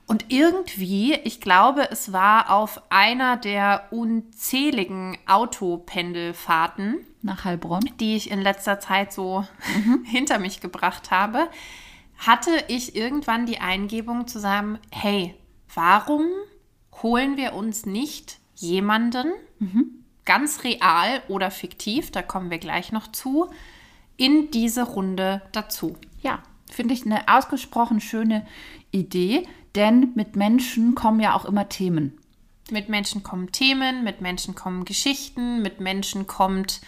Und 0.07 0.27
irgendwie, 0.29 1.15
ich 1.15 1.41
glaube, 1.41 1.91
es 1.91 2.13
war 2.13 2.51
auf 2.51 2.83
einer 2.91 3.37
der 3.37 3.89
unzähligen 3.91 5.17
Autopendelfahrten, 5.27 7.07
Nach 7.23 7.45
Heilbronn. 7.45 7.89
die 8.01 8.17
ich 8.17 8.31
in 8.31 8.43
letzter 8.43 8.81
Zeit 8.81 9.13
so 9.13 9.47
hinter 10.05 10.39
mich 10.39 10.61
gebracht 10.61 11.11
habe, 11.11 11.49
hatte 12.19 12.51
ich 12.69 12.95
irgendwann 12.95 13.47
die 13.47 13.61
Eingebung 13.61 14.27
zu 14.27 14.39
sagen, 14.39 14.79
hey, 14.91 15.35
warum 15.75 16.27
holen 17.03 17.37
wir 17.37 17.55
uns 17.55 17.87
nicht 17.87 18.39
jemanden, 18.55 19.33
ganz 20.25 20.63
real 20.65 21.23
oder 21.29 21.51
fiktiv, 21.51 22.11
da 22.13 22.23
kommen 22.23 22.51
wir 22.51 22.59
gleich 22.59 22.93
noch 22.93 23.11
zu, 23.11 23.49
in 24.17 24.51
diese 24.51 24.85
Runde 24.85 25.43
dazu? 25.53 25.97
Ja, 26.23 26.43
finde 26.71 26.95
ich 26.95 27.05
eine 27.05 27.27
ausgesprochen 27.29 28.01
schöne 28.01 28.47
Idee, 28.93 29.47
denn 29.75 30.13
mit 30.15 30.37
Menschen 30.37 30.95
kommen 30.95 31.21
ja 31.21 31.35
auch 31.35 31.45
immer 31.45 31.69
Themen. 31.69 32.19
Mit 32.71 32.89
Menschen 32.89 33.23
kommen 33.23 33.53
Themen, 33.53 34.05
mit 34.05 34.21
Menschen 34.21 34.55
kommen 34.55 34.85
Geschichten, 34.85 35.61
mit 35.63 35.81
Menschen 35.81 36.27
kommt 36.27 36.81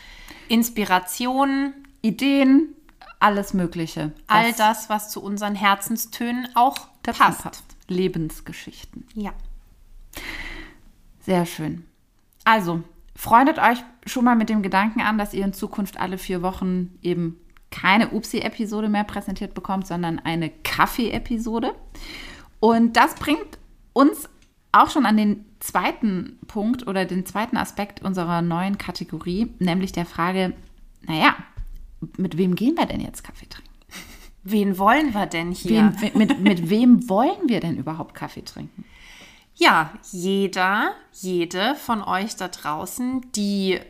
Inspiration, 0.49 1.75
Ideen, 2.01 2.75
alles 3.19 3.55
Mögliche. 3.55 4.13
all 4.27 4.53
das, 4.53 4.89
was 4.89 5.11
zu 5.11 5.23
unseren 5.23 5.55
Herzenstönen 5.55 6.49
auch 6.55 6.79
passt. 7.03 7.43
passt. 7.43 7.65
Lebensgeschichten. 7.89 9.07
Ja. 9.15 9.33
Sehr 11.21 11.47
schön. 11.47 11.85
Also, 12.45 12.83
freundet 13.15 13.59
euch 13.59 13.79
schon 14.07 14.25
mal 14.25 14.37
mit 14.37 14.49
dem 14.49 14.63
Gedanken 14.63 15.01
an, 15.01 15.19
dass 15.19 15.35
ihr 15.35 15.45
in 15.45 15.53
Zukunft 15.53 15.99
alle 15.99 16.19
vier 16.19 16.43
Wochen 16.43 16.99
eben 17.03 17.39
keine 17.71 18.11
Upsi-Episode 18.11 18.89
mehr 18.89 19.05
präsentiert 19.05 19.55
bekommt, 19.55 19.87
sondern 19.87 20.19
eine 20.21 20.51
Kaffee-Episode. 20.51 21.75
Und 22.61 22.97
das 22.97 23.15
bringt 23.15 23.59
uns 23.93 24.29
auch 24.73 24.91
schon 24.91 25.07
an 25.07 25.17
den 25.17 25.45
zweiten 25.61 26.39
Punkt 26.47 26.87
oder 26.87 27.05
den 27.05 27.25
zweiten 27.25 27.57
Aspekt 27.57 28.03
unserer 28.03 28.43
neuen 28.43 28.79
Kategorie, 28.79 29.55
nämlich 29.59 29.93
der 29.93 30.07
Frage, 30.07 30.53
naja, 31.03 31.35
mit 32.17 32.37
wem 32.37 32.55
gehen 32.55 32.77
wir 32.77 32.87
denn 32.87 33.01
jetzt 33.01 33.25
Kaffee 33.25 33.47
trinken? 33.49 33.71
Wen 34.43 34.79
wollen 34.79 35.13
wir 35.13 35.27
denn 35.27 35.51
hier? 35.51 35.93
Wen, 35.99 36.19
mit, 36.19 36.39
mit 36.41 36.71
wem 36.71 37.09
wollen 37.09 37.49
wir 37.49 37.61
denn 37.61 37.77
überhaupt 37.77 38.15
Kaffee 38.15 38.45
trinken? 38.45 38.85
Ja, 39.57 39.93
jeder, 40.13 40.93
jede 41.13 41.75
von 41.75 42.03
euch 42.03 42.37
da 42.37 42.49
draußen, 42.49 43.27
die 43.35 43.81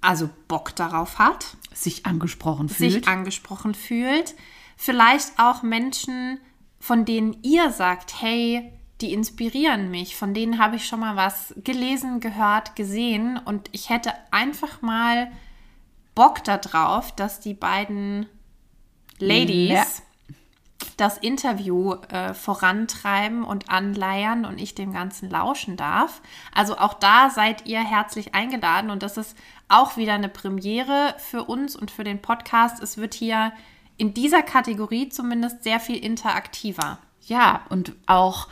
also 0.00 0.30
Bock 0.48 0.74
darauf 0.76 1.18
hat, 1.18 1.56
Sich 1.74 2.06
angesprochen 2.06 2.68
fühlt. 2.68 2.92
sich 2.92 3.08
angesprochen 3.08 3.74
fühlt, 3.74 4.34
vielleicht 4.76 5.38
auch 5.38 5.62
Menschen, 5.62 6.38
von 6.82 7.04
denen 7.04 7.36
ihr 7.44 7.70
sagt, 7.70 8.20
hey, 8.20 8.72
die 9.00 9.12
inspirieren 9.12 9.88
mich, 9.92 10.16
von 10.16 10.34
denen 10.34 10.58
habe 10.58 10.74
ich 10.74 10.88
schon 10.88 10.98
mal 10.98 11.14
was 11.14 11.54
gelesen, 11.62 12.18
gehört, 12.18 12.74
gesehen 12.74 13.38
und 13.44 13.68
ich 13.70 13.88
hätte 13.88 14.12
einfach 14.32 14.82
mal 14.82 15.30
Bock 16.16 16.42
darauf, 16.42 17.14
dass 17.14 17.38
die 17.38 17.54
beiden 17.54 18.26
Ladies 19.20 19.70
Ja. 19.70 19.86
das 20.96 21.18
Interview 21.18 21.94
äh, 22.10 22.34
vorantreiben 22.34 23.44
und 23.44 23.70
anleiern 23.70 24.44
und 24.44 24.60
ich 24.60 24.74
dem 24.74 24.92
Ganzen 24.92 25.30
lauschen 25.30 25.76
darf. 25.76 26.20
Also 26.52 26.76
auch 26.78 26.94
da 26.94 27.30
seid 27.30 27.64
ihr 27.68 27.78
herzlich 27.80 28.34
eingeladen 28.34 28.90
und 28.90 29.04
das 29.04 29.18
ist 29.18 29.38
auch 29.68 29.96
wieder 29.96 30.14
eine 30.14 30.28
Premiere 30.28 31.14
für 31.18 31.44
uns 31.44 31.76
und 31.76 31.92
für 31.92 32.02
den 32.02 32.20
Podcast. 32.20 32.82
Es 32.82 32.96
wird 32.96 33.14
hier 33.14 33.52
in 33.96 34.14
dieser 34.14 34.42
Kategorie 34.42 35.08
zumindest 35.08 35.62
sehr 35.62 35.80
viel 35.80 35.98
interaktiver. 35.98 36.98
Ja, 37.20 37.62
und 37.68 37.94
auch 38.06 38.48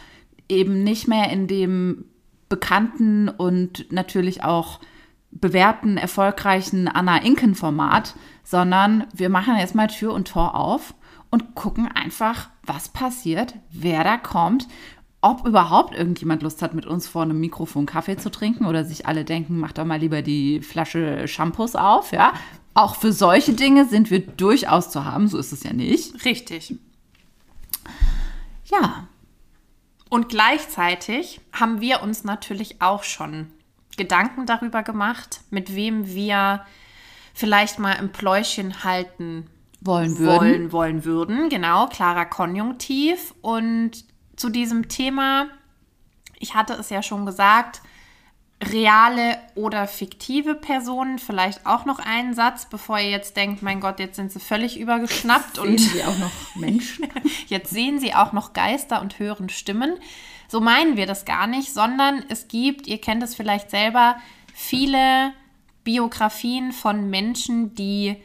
eben 0.48 0.84
nicht 0.84 1.08
mehr 1.08 1.30
in 1.30 1.46
dem 1.46 2.04
bekannten 2.48 3.28
und 3.28 3.90
natürlich 3.92 4.42
auch 4.44 4.80
bewährten, 5.30 5.96
erfolgreichen 5.96 6.88
Anna-Inken-Format, 6.88 8.14
sondern 8.42 9.06
wir 9.14 9.28
machen 9.28 9.56
jetzt 9.56 9.74
mal 9.74 9.86
Tür 9.86 10.12
und 10.12 10.28
Tor 10.28 10.56
auf 10.56 10.94
und 11.30 11.54
gucken 11.54 11.88
einfach, 11.88 12.50
was 12.64 12.88
passiert, 12.88 13.54
wer 13.70 14.02
da 14.02 14.16
kommt, 14.18 14.66
ob 15.22 15.46
überhaupt 15.46 15.94
irgendjemand 15.94 16.42
Lust 16.42 16.62
hat, 16.62 16.74
mit 16.74 16.86
uns 16.86 17.06
vor 17.06 17.22
einem 17.22 17.38
Mikrofon 17.40 17.86
Kaffee 17.86 18.16
zu 18.16 18.30
trinken 18.30 18.66
oder 18.66 18.84
sich 18.84 19.06
alle 19.06 19.24
denken, 19.24 19.58
mach 19.58 19.72
doch 19.72 19.84
mal 19.84 19.98
lieber 19.98 20.22
die 20.22 20.60
Flasche 20.62 21.28
Shampoos 21.28 21.76
auf, 21.76 22.12
ja. 22.12 22.32
Auch 22.74 22.96
für 22.96 23.12
solche 23.12 23.52
Dinge 23.52 23.86
sind 23.86 24.10
wir 24.10 24.20
durchaus 24.20 24.90
zu 24.90 25.04
haben, 25.04 25.28
so 25.28 25.38
ist 25.38 25.52
es 25.52 25.62
ja 25.64 25.72
nicht. 25.72 26.24
Richtig. 26.24 26.74
Ja, 28.70 29.08
Und 30.08 30.28
gleichzeitig 30.28 31.40
haben 31.52 31.80
wir 31.80 32.02
uns 32.02 32.24
natürlich 32.24 32.80
auch 32.82 33.02
schon 33.04 33.48
Gedanken 33.96 34.46
darüber 34.46 34.82
gemacht, 34.82 35.40
mit 35.50 35.74
wem 35.74 36.06
wir 36.06 36.64
vielleicht 37.34 37.78
mal 37.78 37.92
im 37.94 38.10
Pläuschen 38.10 38.82
halten 38.84 39.46
wollen 39.80 40.18
würden. 40.18 40.38
wollen, 40.40 40.72
wollen 40.72 41.04
würden. 41.04 41.48
Genau, 41.48 41.86
klarer 41.86 42.26
Konjunktiv. 42.26 43.34
Und 43.40 44.04
zu 44.36 44.50
diesem 44.50 44.88
Thema, 44.88 45.46
ich 46.38 46.54
hatte 46.54 46.74
es 46.74 46.90
ja 46.90 47.02
schon 47.02 47.26
gesagt, 47.26 47.82
reale 48.62 49.38
oder 49.54 49.88
fiktive 49.88 50.54
Personen, 50.54 51.18
vielleicht 51.18 51.64
auch 51.66 51.86
noch 51.86 51.98
einen 51.98 52.34
Satz, 52.34 52.66
bevor 52.66 52.98
ihr 52.98 53.10
jetzt 53.10 53.36
denkt, 53.36 53.62
mein 53.62 53.80
Gott, 53.80 53.98
jetzt 53.98 54.16
sind 54.16 54.30
sie 54.30 54.40
völlig 54.40 54.78
übergeschnappt 54.78 55.56
Sehen 55.56 55.66
und 55.66 55.78
Sie 55.78 56.04
auch 56.04 56.18
noch 56.18 56.30
Menschen. 56.56 57.06
Jetzt 57.46 57.70
sehen 57.70 57.98
sie 57.98 58.14
auch 58.14 58.32
noch 58.32 58.52
Geister 58.52 59.00
und 59.00 59.18
hören 59.18 59.48
Stimmen. 59.48 59.96
So 60.46 60.60
meinen 60.60 60.96
wir 60.96 61.06
das 61.06 61.24
gar 61.24 61.46
nicht, 61.46 61.72
sondern 61.72 62.24
es 62.28 62.48
gibt, 62.48 62.86
ihr 62.86 63.00
kennt 63.00 63.22
es 63.22 63.34
vielleicht 63.34 63.70
selber, 63.70 64.16
viele 64.54 65.32
Biografien 65.84 66.72
von 66.72 67.08
Menschen, 67.08 67.74
die 67.74 68.16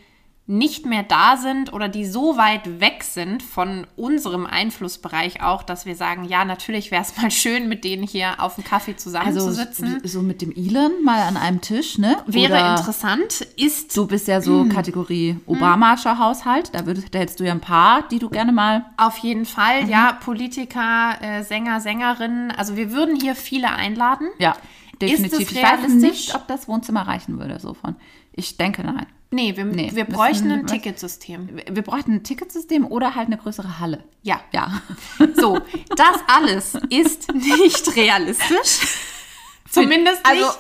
nicht 0.48 0.86
mehr 0.86 1.02
da 1.02 1.38
sind 1.38 1.74
oder 1.74 1.90
die 1.90 2.06
so 2.06 2.38
weit 2.38 2.80
weg 2.80 3.04
sind 3.04 3.42
von 3.42 3.88
unserem 3.96 4.46
Einflussbereich 4.46 5.42
auch, 5.42 5.64
dass 5.64 5.88
wir 5.88 5.96
sagen, 5.96 6.24
ja, 6.26 6.46
natürlich 6.46 6.92
wäre 6.92 7.02
es 7.02 7.18
mal 7.20 7.32
schön, 7.32 7.68
mit 7.68 7.84
denen 7.84 8.04
hier 8.04 8.40
auf 8.40 8.56
dem 8.56 8.64
Kaffee 8.64 8.92
Also 8.92 9.10
zusammenzusitzen. 9.10 10.02
so 10.04 10.22
mit 10.22 10.44
dem 10.44 10.52
Elon 10.56 11.04
mal 11.04 11.22
an 11.22 11.36
einem 11.36 11.62
Tisch, 11.62 11.98
ne? 11.98 12.18
wäre 12.28 12.54
Oder 12.54 12.78
interessant, 12.78 13.42
ist 13.58 13.98
Du 13.98 14.06
bist 14.06 14.28
ja 14.28 14.40
so 14.40 14.66
Kategorie 14.66 15.38
Obamascher 15.48 16.20
Haushalt. 16.20 16.70
Da, 16.76 16.86
würdest, 16.86 17.08
da 17.16 17.20
hättest 17.20 17.40
du 17.40 17.44
ja 17.44 17.52
ein 17.52 17.62
paar, 17.62 18.08
die 18.08 18.20
du 18.20 18.30
gerne 18.30 18.52
mal. 18.52 18.86
Auf 18.98 19.18
jeden 19.18 19.46
Fall, 19.46 19.90
ja, 19.90 20.14
Politiker, 20.14 21.16
äh, 21.22 21.44
Sänger, 21.44 21.82
Sängerinnen. 21.82 22.52
Also 22.52 22.76
wir 22.76 22.92
würden 22.92 23.20
hier 23.20 23.34
viele 23.34 23.72
einladen. 23.72 24.28
Ja, 24.38 24.56
definitiv. 25.02 25.40
es 25.50 25.52
ich 25.52 25.64
weiß 25.64 25.90
nicht, 25.90 26.36
ob 26.36 26.48
das 26.48 26.68
Wohnzimmer 26.68 27.08
reichen 27.08 27.40
würde, 27.40 27.60
so 27.60 27.74
von. 27.74 27.96
Ich 28.32 28.58
denke 28.58 28.84
nein. 28.84 29.08
Nee, 29.36 29.58
wir, 29.58 29.66
Nee, 29.66 29.92
wir 29.94 30.06
müssen- 30.06 30.16
bräuchten 30.16 30.52
ein 30.52 30.64
was- 30.64 30.72
Ticketsystem. 30.72 31.50
Wir- 31.58 31.76
Wir 31.76 31.82
bräuchten 31.82 32.14
ein 32.14 32.24
Ticketsystem 32.24 32.86
oder 32.86 33.16
halt 33.16 33.28
eine 33.28 33.38
größere 33.38 33.80
Halle. 33.80 34.04
Ja. 34.24 34.40
Ja. 34.54 34.82
So, 35.36 35.60
das 35.96 36.18
alles 36.28 36.76
ist 36.90 37.34
nicht 37.34 37.96
realistisch. 37.96 38.80
Zumindest 39.70 40.22
Also, 40.26 40.46
nicht. 40.46 40.58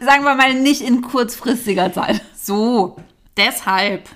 sagen 0.00 0.24
wir 0.24 0.34
mal 0.34 0.52
nicht 0.54 0.82
in 0.82 1.00
kurzfristiger 1.00 1.92
Zeit. 1.92 2.20
So, 2.36 2.96
deshalb 3.38 4.06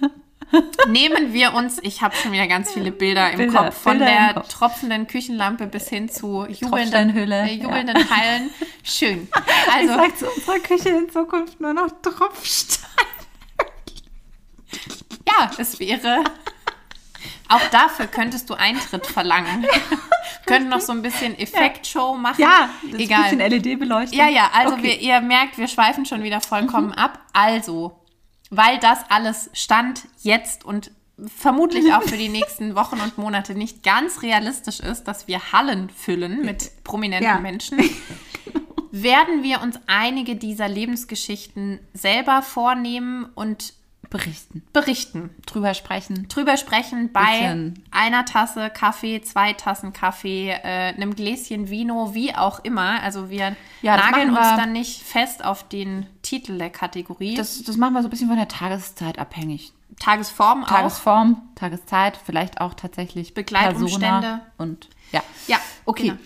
nehmen 0.88 1.32
wir 1.32 1.54
uns, 1.54 1.78
ich 1.82 2.02
habe 2.02 2.14
schon 2.16 2.32
wieder 2.32 2.46
ganz 2.46 2.72
viele 2.72 2.90
Bilder 2.90 3.30
im 3.30 3.38
Bilder- 3.38 3.64
Kopf, 3.64 3.78
von 3.82 3.98
Bilder 3.98 4.06
der 4.12 4.34
Kopf. 4.34 4.48
tropfenden 4.48 5.06
Küchenlampe 5.06 5.66
bis 5.66 5.88
hin 5.88 6.08
zu 6.10 6.46
jubelnden, 6.46 7.16
äh, 7.32 7.52
jubelnden 7.54 8.10
Hallen. 8.10 8.50
Schön. 8.82 9.28
Also, 9.72 9.92
Also, 9.92 10.04
ich 10.04 10.10
sag 10.10 10.18
zu 10.18 10.26
unserer 10.34 10.58
Küche 10.60 10.88
in 10.90 11.10
Zukunft 11.10 11.60
nur 11.60 11.72
noch 11.74 11.88
Tropfstein. 12.02 12.86
Ja, 15.26 15.50
es 15.58 15.78
wäre. 15.80 16.24
Auch 17.48 17.62
dafür 17.70 18.06
könntest 18.06 18.50
du 18.50 18.54
Eintritt 18.54 19.06
verlangen. 19.06 19.66
Könnten 20.46 20.68
noch 20.68 20.80
so 20.80 20.92
ein 20.92 21.02
bisschen 21.02 21.38
Effektshow 21.38 22.14
machen. 22.14 22.40
Ja, 22.42 22.68
das 22.90 23.00
egal. 23.00 23.22
bisschen 23.36 23.38
LED-Beleuchtung. 23.40 24.18
Ja, 24.18 24.28
ja, 24.28 24.50
also 24.52 24.74
Okay. 24.74 24.82
wir, 24.82 25.00
ihr 25.00 25.20
merkt, 25.20 25.58
wir 25.58 25.68
schweifen 25.68 26.04
schon 26.06 26.22
wieder 26.22 26.40
vollkommen 26.40 26.92
ab. 26.92 27.18
Also, 27.32 27.98
weil 28.50 28.78
das 28.78 28.98
alles 29.10 29.50
stand 29.54 30.02
jetzt 30.22 30.64
und 30.64 30.90
vermutlich 31.36 31.92
auch 31.92 32.02
für 32.02 32.16
die 32.16 32.28
nächsten 32.28 32.74
Wochen 32.76 33.00
und 33.00 33.18
Monate 33.18 33.54
nicht 33.54 33.82
ganz 33.82 34.22
realistisch 34.22 34.80
ist, 34.80 35.04
dass 35.04 35.26
wir 35.26 35.52
Hallen 35.52 35.90
füllen 35.90 36.42
mit 36.44 36.84
prominenten 36.84 37.26
Ja. 37.28 37.38
Menschen, 37.40 37.78
werden 38.90 39.42
wir 39.42 39.60
uns 39.62 39.78
einige 39.86 40.36
dieser 40.36 40.68
Lebensgeschichten 40.68 41.80
selber 41.94 42.42
vornehmen 42.42 43.26
und 43.34 43.74
berichten. 44.10 44.62
berichten. 44.72 45.30
Drüber 45.46 45.74
sprechen. 45.74 46.26
Drüber 46.28 46.56
sprechen 46.56 47.12
bei 47.12 47.20
Bisschen. 47.40 47.84
einer 47.90 48.24
Tasse 48.24 48.70
Kaffee, 48.70 49.20
zwei 49.22 49.52
Tassen 49.52 49.92
Kaffee, 49.92 50.50
äh, 50.50 50.94
einem 50.94 51.14
Gläschen 51.14 51.68
Vino, 51.70 52.14
wie 52.14 52.34
auch 52.34 52.60
immer. 52.64 53.02
Also 53.02 53.30
wir 53.30 53.56
Ja, 53.82 53.96
das 53.96 54.06
nageln 54.10 54.30
machen 54.32 54.42
uns 54.44 54.52
wir- 54.52 54.56
dann 54.56 54.72
nicht 54.72 55.02
fest 55.02 55.44
auf 55.44 55.68
den 55.68 56.06
Titel 56.22 56.58
der 56.58 56.70
Kategorie. 56.70 57.34
Das, 57.34 57.62
das 57.62 57.76
machen 57.76 57.92
wir 57.94 58.02
so 58.02 58.08
ein 58.08 58.10
bisschen 58.10 58.28
von 58.28 58.36
der 58.38 58.48
Tageszeit 58.48 59.18
abhängig. 59.18 59.72
Tagesform 60.00 60.64
auch. 60.64 60.68
Tagesform, 60.68 61.42
Tageszeit, 61.56 62.18
vielleicht 62.24 62.60
auch 62.60 62.74
tatsächlich 62.74 63.34
Begleitumstände. 63.34 64.40
Und 64.56 64.88
ja. 65.12 65.22
Ja, 65.46 65.58
Okay. 65.84 66.08
Genau. 66.08 66.18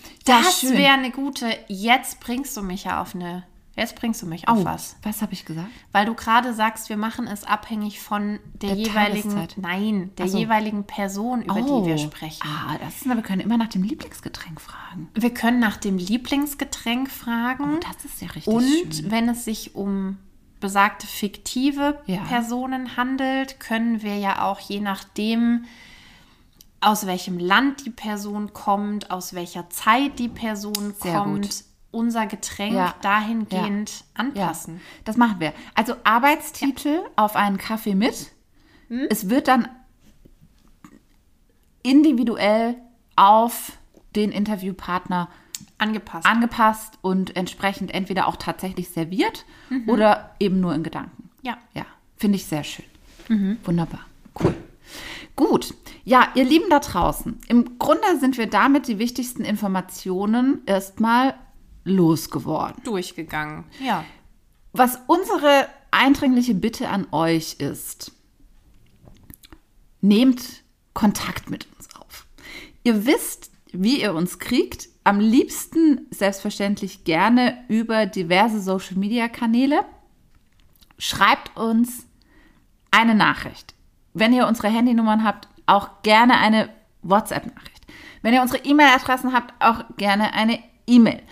Das 0.43 0.61
schön. 0.61 0.77
wäre 0.77 0.93
eine 0.95 1.11
gute. 1.11 1.47
Jetzt 1.69 2.19
bringst 2.21 2.57
du 2.57 2.63
mich 2.63 2.85
ja 2.85 3.01
auf 3.01 3.15
eine. 3.15 3.45
Jetzt 3.75 3.97
bringst 3.97 4.21
du 4.21 4.27
mich 4.27 4.49
auf 4.49 4.59
Oh, 4.59 4.65
was. 4.67 4.97
was 5.03 5.23
habe 5.23 5.33
ich 5.33 5.47
gesagt? 5.47 5.71
Weil 5.93 6.05
du 6.05 6.15
gerade 6.15 6.53
sagst, 6.53 6.91
wir 6.91 6.99
machen 6.99 7.27
es 7.27 7.43
abhängig 7.45 8.01
von 8.01 8.39
der, 8.53 8.75
Der 8.75 8.79
jeweiligen. 8.85 9.31
Tageszeit. 9.31 9.55
Nein, 9.57 10.11
der 10.19 10.27
Ach 10.27 10.31
so. 10.31 10.39
jeweiligen 10.39 10.85
Person, 10.85 11.41
über 11.43 11.55
die 11.63 11.87
wir 11.89 11.97
sprechen. 11.97 12.43
Ah, 12.47 12.77
das 12.79 12.97
ist, 12.97 13.07
wir 13.07 13.23
können 13.23 13.41
immer 13.41 13.57
nach 13.57 13.69
dem 13.69 13.83
Lieblingsgetränk 13.83 14.61
fragen. 14.61 15.09
Wir 15.15 15.33
können 15.33 15.59
nach 15.59 15.79
dem 15.79 15.97
Lieblingsgetränk 15.97 17.11
fragen. 17.11 17.81
Das 17.81 18.05
ist 18.05 18.21
ja 18.21 18.29
richtig 18.29 18.53
Und 18.53 18.95
schön. 18.95 19.11
wenn 19.11 19.29
es 19.31 19.45
sich 19.47 19.75
um 19.75 20.19
besagte 20.61 21.07
fiktive 21.07 21.99
Ja. 22.07 22.21
Personen 22.25 22.97
handelt, 22.99 23.59
können 23.59 24.03
wir 24.03 24.17
ja 24.19 24.45
auch 24.45 24.61
je 24.61 24.81
nachdem, 24.81 25.65
aus 26.81 27.07
welchem 27.07 27.39
Land 27.39 27.87
die 27.87 27.91
Person 27.91 28.53
kommt, 28.53 29.11
aus 29.11 29.35
welcher 29.35 29.71
Zeit 29.71 30.19
die 30.19 30.29
Person 30.29 30.95
Sehr 31.01 31.15
kommt, 31.19 31.43
gut. 31.43 31.65
Unser 31.93 32.27
Getränk 32.27 32.75
Ja. 32.75 32.95
dahingehend 33.03 33.91
Ja, 33.91 34.05
anpassen. 34.15 34.81
das 35.05 35.17
machen 35.17 35.37
wir. 35.39 35.53
Also 35.75 35.95
Arbeitstitel 36.05 37.01
auf 37.17 37.37
einen 37.37 37.59
Kaffee 37.59 37.95
mit. 37.95 38.33
Hm? 38.89 39.07
Es 39.11 39.29
wird 39.31 39.47
dann 39.49 39.69
individuell 41.83 42.77
auf 43.17 43.73
den 44.15 44.31
Interviewpartner 44.31 45.29
Angepasst. 45.79 46.27
angepasst 46.27 46.99
und 47.03 47.35
entsprechend 47.37 47.93
entweder 47.93 48.27
auch 48.29 48.37
tatsächlich 48.37 48.89
serviert 48.91 49.45
Mhm. 49.69 49.89
oder 49.89 50.35
eben 50.39 50.61
nur 50.61 50.75
in 50.75 50.83
Gedanken. 50.83 51.31
ja. 51.43 51.57
Ja, 51.75 51.85
finde 52.17 52.37
ich 52.37 52.47
sehr 52.47 52.63
schön. 52.65 52.85
Mhm. 53.29 53.59
Wunderbar. 53.65 54.01
Cool. 54.41 54.55
Gut. 55.35 55.75
Ja, 56.05 56.29
ihr 56.35 56.45
Lieben 56.45 56.69
da 56.71 56.79
draußen. 56.81 57.39
Im 57.49 57.79
Grunde 57.79 58.19
sind 58.21 58.37
wir 58.39 58.47
damit 58.49 58.87
die 58.89 58.99
wichtigsten 58.99 59.45
Informationen 59.45 60.61
erstmal 60.67 61.35
losgeworden. 61.85 62.83
Durchgegangen. 62.85 63.65
Ja. 63.81 64.05
Was 64.73 64.99
unsere 65.07 65.69
eindringliche 65.91 66.55
Bitte 66.55 66.89
an 66.89 67.07
euch 67.13 67.57
ist, 67.59 68.13
nehmt 70.01 70.63
Kontakt 70.95 71.51
mit 71.51 71.67
uns 71.77 71.89
auf. 71.97 72.27
Ihr 72.85 73.07
wisst, 73.07 73.51
wie 73.73 74.01
ihr 74.01 74.15
uns 74.15 74.39
kriegt. 74.39 74.89
Am 75.05 75.19
liebsten 75.19 76.07
selbstverständlich 76.11 77.05
gerne 77.05 77.65
über 77.69 78.07
diverse 78.07 78.61
Social-Media-Kanäle. 78.61 79.85
Schreibt 80.99 81.57
uns 81.57 82.07
eine 82.91 83.15
Nachricht. 83.15 83.75
Wenn 84.15 84.33
ihr 84.33 84.47
unsere 84.47 84.69
Handynummern 84.69 85.25
habt, 85.25 85.49
auch 85.67 86.03
gerne 86.03 86.39
eine 86.39 86.69
WhatsApp-Nachricht. 87.03 87.87
Wenn 88.21 88.35
ihr 88.35 88.43
unsere 88.43 88.65
E-Mail-Adressen 88.65 89.33
habt, 89.33 89.55
auch 89.61 89.85
gerne 89.97 90.35
eine 90.35 90.61
E-Mail 90.87 91.23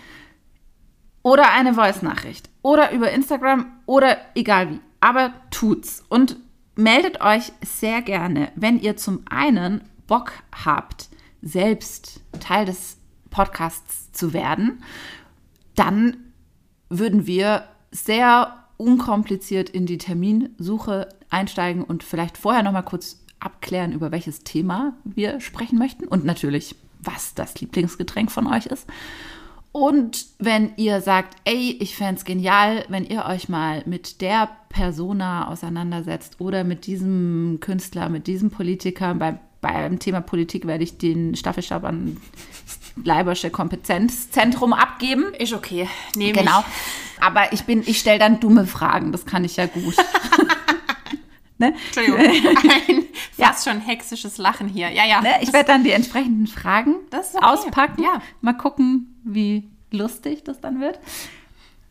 oder 1.23 1.51
eine 1.51 1.73
Voice-Nachricht. 1.73 2.49
Oder 2.61 2.91
über 2.91 3.11
Instagram. 3.11 3.65
Oder 3.85 4.17
egal 4.35 4.71
wie. 4.71 4.79
Aber 4.99 5.33
tut's. 5.49 6.03
Und 6.09 6.37
meldet 6.75 7.21
euch 7.21 7.51
sehr 7.63 8.01
gerne, 8.01 8.51
wenn 8.55 8.79
ihr 8.79 8.97
zum 8.97 9.23
einen 9.29 9.81
Bock 10.07 10.33
habt, 10.65 11.09
selbst 11.41 12.21
Teil 12.39 12.65
des 12.65 12.97
Podcasts 13.29 14.11
zu 14.11 14.33
werden, 14.33 14.83
dann 15.75 16.17
würden 16.89 17.25
wir 17.25 17.67
sehr 17.91 18.57
unkompliziert 18.77 19.69
in 19.69 19.85
die 19.85 19.97
Terminsuche 19.97 21.09
einsteigen 21.29 21.83
und 21.83 22.03
vielleicht 22.03 22.37
vorher 22.37 22.63
noch 22.63 22.71
mal 22.71 22.81
kurz 22.81 23.23
abklären, 23.39 23.93
über 23.93 24.11
welches 24.11 24.43
Thema 24.43 24.93
wir 25.03 25.39
sprechen 25.39 25.77
möchten. 25.77 26.05
Und 26.05 26.25
natürlich, 26.25 26.75
was 26.99 27.33
das 27.33 27.59
Lieblingsgetränk 27.59 28.31
von 28.31 28.47
euch 28.47 28.65
ist. 28.65 28.87
Und 29.71 30.25
wenn 30.37 30.73
ihr 30.75 30.99
sagt, 31.01 31.37
ey, 31.45 31.77
ich 31.79 31.95
fände 31.95 32.15
es 32.15 32.25
genial, 32.25 32.83
wenn 32.89 33.05
ihr 33.05 33.25
euch 33.25 33.47
mal 33.47 33.83
mit 33.85 34.19
der 34.21 34.49
Persona 34.69 35.47
auseinandersetzt 35.47 36.35
oder 36.39 36.63
mit 36.63 36.87
diesem 36.87 37.59
Künstler, 37.61 38.09
mit 38.09 38.27
diesem 38.27 38.51
Politiker, 38.51 39.13
bei, 39.15 39.39
beim 39.61 39.99
Thema 39.99 40.19
Politik 40.19 40.67
werde 40.67 40.83
ich 40.83 40.97
den 40.97 41.35
Staffelstab 41.35 41.85
an 41.85 42.17
Leibersche 43.03 43.49
Kompetenzzentrum 43.49 44.73
abgeben. 44.73 45.33
Ist 45.37 45.53
okay. 45.53 45.87
Nehme 46.15 46.39
Genau. 46.39 46.65
Aber 47.21 47.53
ich 47.53 47.63
bin, 47.63 47.83
ich 47.85 47.99
stelle 47.99 48.19
dann 48.19 48.39
dumme 48.39 48.65
Fragen, 48.65 49.11
das 49.11 49.25
kann 49.25 49.45
ich 49.45 49.55
ja 49.55 49.67
gut. 49.67 49.95
ne? 51.61 51.73
Entschuldigung. 51.85 52.19
Ein 52.87 53.03
fast 53.37 53.67
schon 53.67 53.79
hexisches 53.79 54.37
Lachen 54.37 54.67
hier. 54.67 54.89
Ja, 54.89 55.05
ja. 55.05 55.21
Ne? 55.21 55.35
Ich 55.41 55.53
werde 55.53 55.67
dann 55.67 55.83
die 55.83 55.91
entsprechenden 55.91 56.47
Fragen 56.47 56.95
okay. 57.11 57.37
auspacken. 57.41 58.03
Ja. 58.03 58.21
Mal 58.41 58.53
gucken, 58.53 59.19
wie 59.23 59.69
lustig 59.91 60.43
das 60.43 60.59
dann 60.59 60.81
wird. 60.81 60.99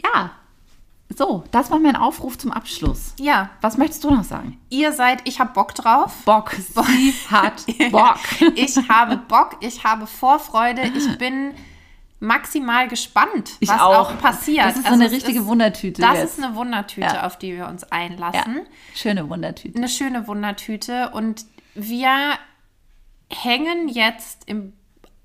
Ja. 0.02 0.32
So, 1.16 1.42
das 1.50 1.70
war 1.72 1.80
mein 1.80 1.96
Aufruf 1.96 2.38
zum 2.38 2.52
Abschluss. 2.52 3.14
ja. 3.18 3.50
Was 3.60 3.76
möchtest 3.76 4.04
du 4.04 4.10
noch 4.10 4.22
sagen? 4.22 4.60
Ihr 4.68 4.92
seid, 4.92 5.22
ich 5.24 5.40
habe 5.40 5.52
Bock 5.52 5.74
drauf. 5.74 6.12
Bock. 6.24 6.52
Sie 6.74 7.12
hat 7.28 7.64
Bock. 7.90 8.18
Ich 8.54 8.76
habe 8.88 9.16
Bock, 9.16 9.56
ich 9.60 9.82
habe 9.82 10.06
Vorfreude, 10.06 10.82
ich 10.94 11.18
bin 11.18 11.52
maximal 12.20 12.86
gespannt, 12.86 13.52
Ich 13.60 13.68
was 13.68 13.80
auch. 13.80 14.10
auch, 14.10 14.18
passiert. 14.18 14.64
Das 14.66 14.76
ist 14.76 14.84
so 14.84 14.90
Also 14.90 15.02
eine 15.02 15.10
richtige 15.10 15.40
ist, 15.40 15.46
Wundertüte. 15.46 16.02
Das 16.02 16.18
jetzt. 16.18 16.38
ist 16.38 16.44
eine 16.44 16.54
Wundertüte, 16.54 17.06
Ja. 17.06 17.26
auf 17.26 17.38
die 17.38 17.56
wir 17.56 17.66
uns 17.66 17.82
ja. 17.82 17.88
einlassen. 17.90 18.60
Schöne 18.94 19.28
Wundertüte. 19.28 19.76
Eine 19.78 19.88
schöne 19.88 20.26
Wundertüte. 20.28 21.10
Und 21.10 21.44
wir 21.74 22.12
hängen 23.30 23.88
jetzt 23.88 24.42
im 24.46 24.74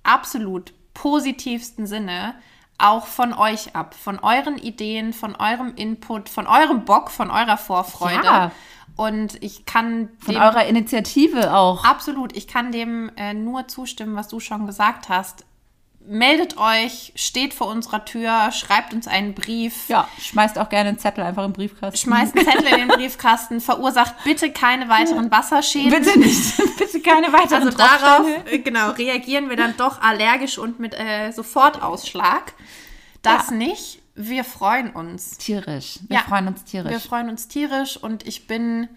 absolut 0.04 0.74
positivsten 0.94 1.86
Sinne 1.86 2.36
auch 2.78 3.06
von 3.08 3.34
euch 3.34 3.76
ab, 3.76 3.94
von 3.94 4.20
euren 4.20 4.58
Ideen, 4.58 5.14
von 5.14 5.36
eurem 5.36 5.74
Input, 5.76 6.30
von 6.30 6.46
eurem 6.48 6.86
Bock, 6.86 7.10
von 7.10 7.32
eurer 7.32 7.58
Vorfreude. 7.58 8.24
Ja. 8.26 8.52
Und 8.98 9.42
ich 9.44 9.66
kann 9.66 10.10
Von 10.20 10.36
dem 10.36 10.42
eurer 10.42 10.66
Initiative 10.66 11.54
auch. 11.54 11.84
Absolut, 11.84 12.36
ich 12.36 12.48
kann 12.48 12.72
dem 12.72 13.12
äh, 13.18 13.34
nur 13.34 13.68
zustimmen, 13.68 14.16
was 14.16 14.28
du 14.30 14.40
schon 14.40 14.66
gesagt 14.68 15.10
hast. 15.10 15.46
Meldet 16.08 16.58
euch, 16.58 17.12
steht 17.16 17.54
vor 17.54 17.68
unserer 17.68 18.06
Tür, 18.06 18.52
schreibt 18.52 18.94
uns 18.94 19.08
einen 19.08 19.34
Brief, 19.34 19.90
Ja, 19.90 20.08
schmeißt 20.20 20.60
auch 20.60 20.70
gerne 20.70 20.90
einen 20.90 21.00
Zettel 21.00 21.24
einfach 21.24 21.44
im 21.46 21.54
Briefkasten. 21.54 21.98
schmeißt 21.98 22.36
einen 22.38 22.46
Zettel 22.46 22.68
in 22.68 22.88
den 22.88 22.88
Briefkasten, 22.90 23.60
verursacht 23.60 24.14
bitte 24.24 24.52
keine 24.52 24.88
weiteren 24.90 25.32
Wasserschäden. 25.32 25.90
Bitte 25.90 26.20
nicht. 26.20 26.58
Bitte 26.78 27.00
keine 27.02 27.34
weiteren 27.34 27.64
Also 27.66 27.78
darauf 27.78 28.28
äh, 28.52 28.60
genau 28.60 28.92
reagieren 28.92 29.50
wir 29.50 29.56
dann 29.58 29.76
doch 29.78 30.02
allergisch 30.02 30.58
und 30.60 30.80
mit 30.80 30.94
äh, 30.94 31.32
Sofortausschlag. 31.32 32.54
Das 33.22 33.50
Ja. 33.50 33.56
nicht. 33.56 34.02
Wir 34.14 34.44
freuen 34.44 34.92
uns. 34.92 35.38
Tierisch. 35.40 36.00
Wir 36.08 36.18
Ja. 36.18 36.24
freuen 36.24 36.48
uns 36.48 36.64
tierisch. 36.64 36.92
Wir 36.92 37.00
freuen 37.00 37.30
uns 37.30 37.48
tierisch 37.48 37.98
und 37.98 38.26
ich 38.28 38.48
bin 38.48 38.88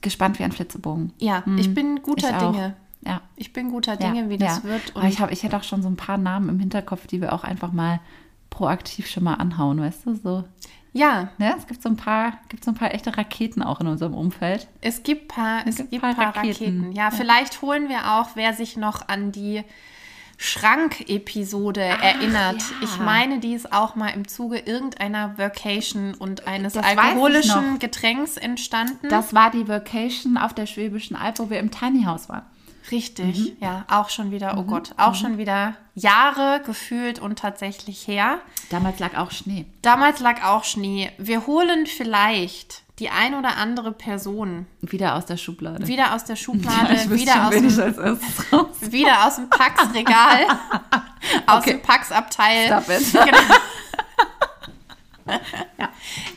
Gespannt 0.00 0.38
wie 0.38 0.44
ein 0.44 0.52
Flitzebogen. 0.52 1.12
ja, 1.18 1.44
ich 1.56 1.72
bin 1.72 2.02
guter 2.02 2.28
Hm. 2.28 2.34
Ich. 2.36 2.42
Dinge. 2.42 2.76
Ja. 3.06 3.20
Ich 3.36 3.52
bin 3.52 3.70
guter 3.70 3.92
ja. 3.92 4.10
Dinge, 4.10 4.28
wie 4.28 4.38
das 4.38 4.58
ja. 4.58 4.64
wird. 4.64 4.94
Aber 4.94 5.06
ich, 5.08 5.20
hab, 5.20 5.30
ich 5.30 5.42
hätte 5.42 5.56
auch 5.56 5.62
schon 5.62 5.82
so 5.82 5.88
ein 5.88 5.96
paar 5.96 6.18
Namen 6.18 6.48
im 6.48 6.58
Hinterkopf, 6.58 7.06
die 7.06 7.20
wir 7.20 7.32
auch 7.32 7.44
einfach 7.44 7.72
mal 7.72 8.00
proaktiv 8.50 9.08
schon 9.08 9.24
mal 9.24 9.34
anhauen, 9.34 9.80
weißt 9.80 10.06
du? 10.06 10.14
So. 10.14 10.44
ja, 10.92 11.28
Ne? 11.38 11.54
Es 11.58 11.66
gibt 11.66 11.82
so 11.82 11.88
ein 11.88 11.96
paar, 11.96 12.38
gibt 12.48 12.64
so 12.64 12.70
ein 12.70 12.76
paar 12.76 12.94
echte 12.94 13.16
Raketen 13.16 13.62
auch 13.62 13.80
in 13.80 13.88
unserem 13.88 14.14
Umfeld. 14.14 14.68
Es 14.80 15.02
gibt 15.02 15.28
paar, 15.28 15.66
es 15.66 15.76
gibt 15.76 15.90
gibt 15.90 16.02
paar 16.02 16.14
paar, 16.14 16.36
Raketen. 16.36 16.64
Raketen. 16.64 16.92
Ja, 16.92 17.10
vielleicht 17.10 17.62
holen 17.62 17.88
wir 17.88 18.12
auch, 18.14 18.30
wer 18.34 18.54
sich 18.54 18.76
noch 18.76 19.08
an 19.08 19.32
die 19.32 19.62
Schrank-Episode 20.36 21.80
erinnert. 21.80 22.60
ja. 22.60 22.76
Ich 22.82 22.98
meine, 22.98 23.38
die 23.38 23.54
ist 23.54 23.72
auch 23.72 23.94
mal 23.94 24.08
im 24.10 24.26
Zuge 24.26 24.58
irgendeiner 24.58 25.38
Vacation 25.38 26.14
und 26.14 26.46
eines 26.46 26.74
Das 26.74 26.84
alkoholischen. 26.84 27.78
Getränks 27.78 28.36
entstanden. 28.36 29.08
Das 29.08 29.34
war 29.34 29.50
die 29.50 29.68
Vacation 29.68 30.36
auf 30.36 30.52
der 30.52 30.66
Schwäbischen 30.66 31.16
Alb, 31.16 31.38
wo 31.38 31.50
wir 31.50 31.60
im 31.60 31.70
Tiny 31.70 32.04
House 32.04 32.28
waren. 32.28 32.44
Richtig, 32.90 33.56
ja, 33.60 33.84
auch 33.88 34.10
schon 34.10 34.30
wieder, 34.30 34.56
oh 34.58 34.62
Gott, 34.64 34.94
auch 34.98 35.14
schon 35.14 35.38
wieder 35.38 35.74
Jahre 35.94 36.60
gefühlt 36.66 37.18
und 37.18 37.38
tatsächlich 37.38 38.06
her. 38.06 38.38
Damals 38.70 38.98
lag 38.98 39.16
auch 39.16 39.30
Schnee. 39.30 39.66
Damals 39.82 40.20
lag 40.20 40.44
auch 40.44 40.64
Schnee. 40.64 41.10
Wir 41.18 41.46
holen 41.46 41.86
vielleicht 41.86 42.82
die 43.00 43.10
ein 43.10 43.34
oder 43.34 43.56
andere 43.56 43.90
Person 43.92 44.66
Wieder 44.80 45.16
aus 45.16 45.26
der 45.26 45.36
Schublade. 45.36 45.86
wieder 45.88 46.14
aus 46.14 46.24
der 46.24 46.36
Schublade, 46.36 46.90
wüsste 47.08 47.16
wieder 47.26 47.48
aus 47.48 47.54
dem 47.54 48.92
wieder 48.92 49.24
aus 49.26 49.36
dem 49.36 49.48
Pax-Regal, 49.50 50.46
aus 51.46 51.58
Okay. 51.62 51.70
dem 51.72 51.82
Pax-Abteil. 51.82 52.68
Genau. 53.12 53.38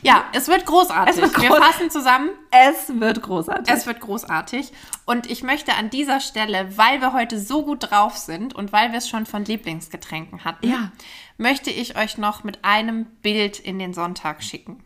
Ja. 0.01 0.25
es 0.33 0.47
wird 0.47 0.65
großartig. 0.65 1.15
Es 1.15 1.21
wird 1.21 1.41
Wir 1.41 1.51
groß- 1.51 1.57
fassen 1.63 1.89
zusammen. 1.91 2.29
Es 2.51 2.99
wird 2.99 3.21
großartig. 3.21 3.73
Es 3.73 3.85
wird 3.85 3.99
großartig. 3.99 4.71
Und 5.05 5.29
ich 5.29 5.43
möchte 5.43 5.73
an 5.73 5.89
dieser 5.89 6.19
Stelle, 6.19 6.77
weil 6.77 7.01
wir 7.01 7.13
heute 7.13 7.39
so 7.39 7.63
gut 7.63 7.89
drauf 7.91 8.17
sind 8.17 8.55
und 8.55 8.71
weil 8.71 8.91
wir 8.91 8.97
es 8.99 9.09
schon 9.09 9.25
von 9.25 9.43
Lieblingsgetränken 9.45 10.43
hatten, 10.45 10.69
Ja. 10.69 10.91
möchte 11.37 11.69
ich 11.69 11.97
euch 11.97 12.17
noch 12.17 12.43
mit 12.43 12.63
einem 12.63 13.05
Bild 13.21 13.59
in 13.59 13.79
den 13.79 13.93
Sonntag 13.93 14.43
schicken. 14.43 14.83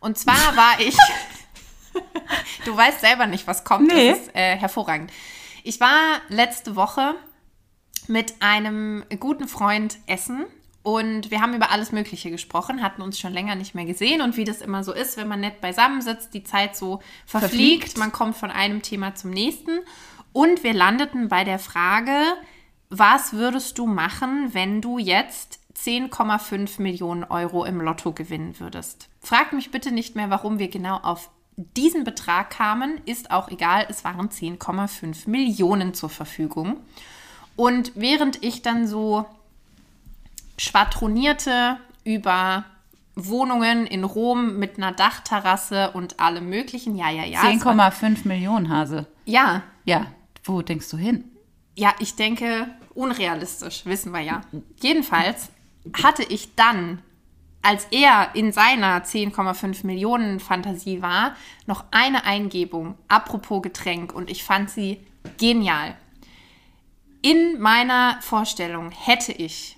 Und 0.00 0.18
zwar 0.18 0.56
war 0.56 0.80
ich, 0.80 0.96
Du 2.64 2.76
weißt 2.76 3.00
selber 3.00 3.26
nicht, 3.26 3.46
was 3.48 3.64
kommt. 3.64 3.88
Nee. 3.92 4.10
Das 4.10 4.18
ist 4.20 4.34
äh, 4.36 4.56
hervorragend. 4.56 5.10
Ich 5.64 5.80
war 5.80 6.20
letzte 6.28 6.76
Woche 6.76 7.14
mit 8.06 8.34
einem 8.40 9.04
guten 9.18 9.48
Freund 9.48 9.98
essen 10.06 10.46
und 10.90 11.30
wir 11.30 11.40
haben 11.40 11.54
über 11.54 11.70
alles 11.70 11.92
Mögliche 11.92 12.32
gesprochen, 12.32 12.82
hatten 12.82 13.00
uns 13.00 13.20
schon 13.20 13.32
länger 13.32 13.54
nicht 13.54 13.76
mehr 13.76 13.84
gesehen 13.84 14.22
und 14.22 14.36
wie 14.36 14.44
das 14.44 14.60
immer 14.60 14.82
so 14.82 14.92
ist, 14.92 15.16
wenn 15.16 15.28
man 15.28 15.38
nett 15.38 15.60
beisammen 15.60 16.02
sitzt, 16.02 16.34
die 16.34 16.42
Zeit 16.42 16.74
so 16.74 17.00
verfliegt, 17.26 17.84
Verfliegt. 17.84 17.98
man 17.98 18.10
kommt 18.10 18.36
von 18.36 18.50
einem 18.50 18.82
Thema 18.82 19.14
zum 19.14 19.30
nächsten 19.30 19.78
und 20.32 20.64
wir 20.64 20.74
landeten 20.74 21.28
bei 21.28 21.44
der 21.44 21.60
Frage, 21.60 22.12
was 22.88 23.34
würdest 23.34 23.78
du 23.78 23.86
machen, 23.86 24.52
wenn 24.52 24.80
du 24.80 24.98
jetzt 24.98 25.60
10,5 25.78 26.82
Millionen 26.82 27.22
Euro 27.22 27.64
im 27.64 27.80
Lotto 27.80 28.10
gewinnen 28.10 28.58
würdest? 28.58 29.08
Frag 29.20 29.52
mich 29.52 29.70
bitte 29.70 29.92
nicht 29.92 30.16
mehr, 30.16 30.28
warum 30.28 30.58
wir 30.58 30.68
genau 30.68 30.96
auf 30.96 31.30
diesen 31.76 32.02
Betrag 32.02 32.50
kamen, 32.50 33.00
ist 33.04 33.30
auch 33.30 33.48
egal, 33.48 33.86
es 33.88 34.02
waren 34.02 34.28
10,5 34.28 35.30
Millionen 35.30 35.94
zur 35.94 36.10
Verfügung. 36.10 36.80
Und 37.54 37.92
während 37.94 38.42
ich 38.42 38.62
dann 38.62 38.88
so 38.88 39.26
schwadronierte 40.60 41.78
über 42.04 42.64
Wohnungen 43.14 43.86
in 43.86 44.04
Rom 44.04 44.58
mit 44.58 44.76
einer 44.76 44.92
Dachterrasse 44.92 45.90
und 45.92 46.20
allem 46.20 46.48
möglichen, 46.48 46.96
ja, 46.96 47.10
ja, 47.10 47.24
ja. 47.24 47.38
es 47.50 47.64
war- 47.64 47.74
10,5 47.74 48.26
Millionen 48.28 48.68
Hase. 48.68 49.06
Ja, 49.24 49.62
Ja, 49.84 50.06
wo 50.44 50.60
denkst 50.62 50.90
du 50.90 50.96
hin? 50.98 51.24
ja, 51.76 51.94
ich 51.98 52.14
denke, 52.14 52.68
unrealistisch, 52.94 53.86
wissen 53.86 54.12
wir 54.12 54.20
ja. 54.20 54.42
Jedenfalls 54.82 55.48
hatte 56.02 56.22
ich 56.24 56.54
dann, 56.54 57.00
als 57.62 57.86
er 57.90 58.30
in 58.34 58.52
seiner 58.52 59.02
10,5 59.02 59.86
Millionen 59.86 60.40
Fantasie 60.40 61.00
war, 61.00 61.34
noch 61.66 61.84
eine 61.90 62.24
Eingebung, 62.24 62.96
apropos 63.08 63.62
Getränk, 63.62 64.12
und 64.14 64.30
ich 64.30 64.44
fand 64.44 64.68
sie 64.70 65.00
genial. 65.38 65.94
In 67.22 67.60
meiner 67.60 68.18
Vorstellung 68.20 68.90
hätte 68.90 69.32
ich 69.32 69.76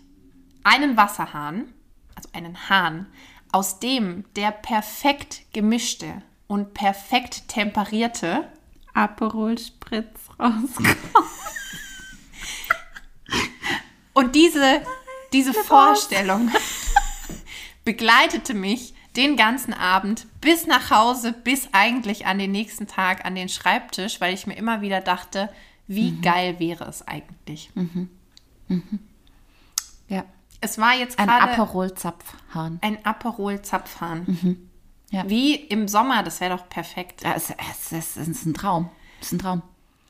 einen 0.64 0.96
Wasserhahn, 0.96 1.72
also 2.14 2.28
einen 2.32 2.68
Hahn, 2.68 3.06
aus 3.52 3.78
dem 3.80 4.24
der 4.36 4.50
perfekt 4.50 5.42
gemischte 5.52 6.22
und 6.46 6.74
perfekt 6.74 7.48
temperierte 7.48 8.48
Aperol 8.94 9.58
Spritz 9.58 10.20
rauskommt. 10.38 10.96
Und 14.14 14.34
diese, 14.34 14.82
diese 15.32 15.54
Vorstellung 15.54 16.50
begleitete 17.84 18.54
mich 18.54 18.94
den 19.16 19.36
ganzen 19.36 19.74
Abend 19.74 20.26
bis 20.40 20.66
nach 20.66 20.90
Hause, 20.90 21.32
bis 21.32 21.68
eigentlich 21.72 22.26
an 22.26 22.38
den 22.38 22.52
nächsten 22.52 22.86
Tag 22.86 23.24
an 23.24 23.34
den 23.34 23.48
Schreibtisch, 23.48 24.20
weil 24.20 24.34
ich 24.34 24.46
mir 24.46 24.54
immer 24.56 24.80
wieder 24.80 25.00
dachte, 25.00 25.50
wie 25.86 26.12
geil 26.20 26.58
wäre 26.58 26.84
es 26.84 27.06
eigentlich. 27.06 27.70
Ja, 30.08 30.24
Es 30.62 30.78
war 30.78 30.94
jetzt 30.94 31.18
ein 31.18 31.26
gerade 31.26 31.52
Aperol 31.52 31.92
Zapfhahn. 31.94 32.78
ein 32.82 33.04
Aperol-Zapfhahn. 33.04 34.68
Ja. 35.10 35.28
Wie 35.28 35.54
im 35.56 35.88
Sommer, 35.88 36.22
das 36.22 36.40
wäre 36.40 36.56
doch 36.56 36.68
perfekt. 36.68 37.22
Ja, 37.22 37.34
es, 37.34 37.50
es, 37.90 38.16
es 38.16 38.16
ist 38.16 38.46
ein 38.46 38.54
Traum. 38.54 38.88
Es 39.20 39.26
ist 39.26 39.32
ein 39.34 39.38
Traum. 39.40 39.62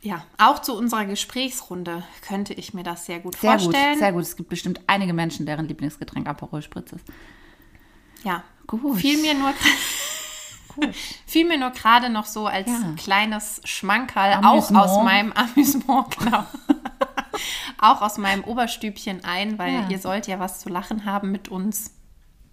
Ja, 0.02 0.24
auch 0.38 0.60
zu 0.60 0.76
unserer 0.76 1.04
Gesprächsrunde 1.06 2.02
könnte 2.26 2.52
ich 2.54 2.74
mir 2.74 2.82
das 2.84 3.06
sehr 3.06 3.18
gut 3.20 3.36
Sehr 3.36 3.52
vorstellen. 3.58 3.90
gut, 3.94 3.98
sehr 3.98 4.12
gut. 4.12 4.22
Es 4.22 4.36
gibt 4.36 4.48
bestimmt 4.48 4.80
einige 4.88 5.12
Menschen, 5.12 5.46
deren 5.46 5.66
Lieblingsgetränk 5.66 6.28
Aperol 6.28 6.60
Spritz 6.62 6.92
ist. 6.92 7.04
Ja. 8.24 8.42
Gut. 8.66 8.98
Fiel 8.98 9.20
mir 9.22 9.34
nur 9.34 9.52
fiel 11.26 11.46
mir 11.46 11.58
nur 11.58 11.70
gerade 11.70 12.08
noch 12.10 12.26
so 12.26 12.46
als 12.46 12.68
Ja. 12.68 12.94
kleines 12.96 13.60
Schmankerl 13.64 14.34
Amüsement. 14.44 14.84
auch 14.84 14.98
aus 14.98 15.04
meinem 15.04 15.32
Amüsement, 15.32 16.18
genau. 16.18 16.44
auch 17.78 18.02
aus 18.02 18.18
meinem 18.18 18.44
Oberstübchen 18.44 19.24
ein, 19.24 19.58
weil 19.58 19.72
Ja. 19.74 19.88
ihr 19.88 19.98
sollt 19.98 20.26
ja 20.26 20.38
was 20.38 20.60
zu 20.60 20.68
lachen 20.68 21.04
haben 21.04 21.30
mit 21.32 21.48
uns. 21.48 21.94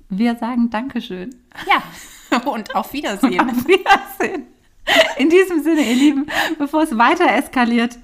Wir 0.09 0.35
sagen 0.35 0.69
Dankeschön. 0.69 1.35
Ja. 1.67 2.39
Und 2.51 2.75
auf 2.75 2.93
Wiedersehen. 2.93 3.39
Auf 3.39 3.67
Wiedersehen. 3.67 4.47
In 5.17 5.29
diesem 5.29 5.61
Sinne, 5.63 5.81
ihr 5.81 5.95
Lieben, 5.95 6.25
bevor 6.57 6.83
es 6.83 6.97
weiter 6.97 7.31
eskaliert, 7.35 7.97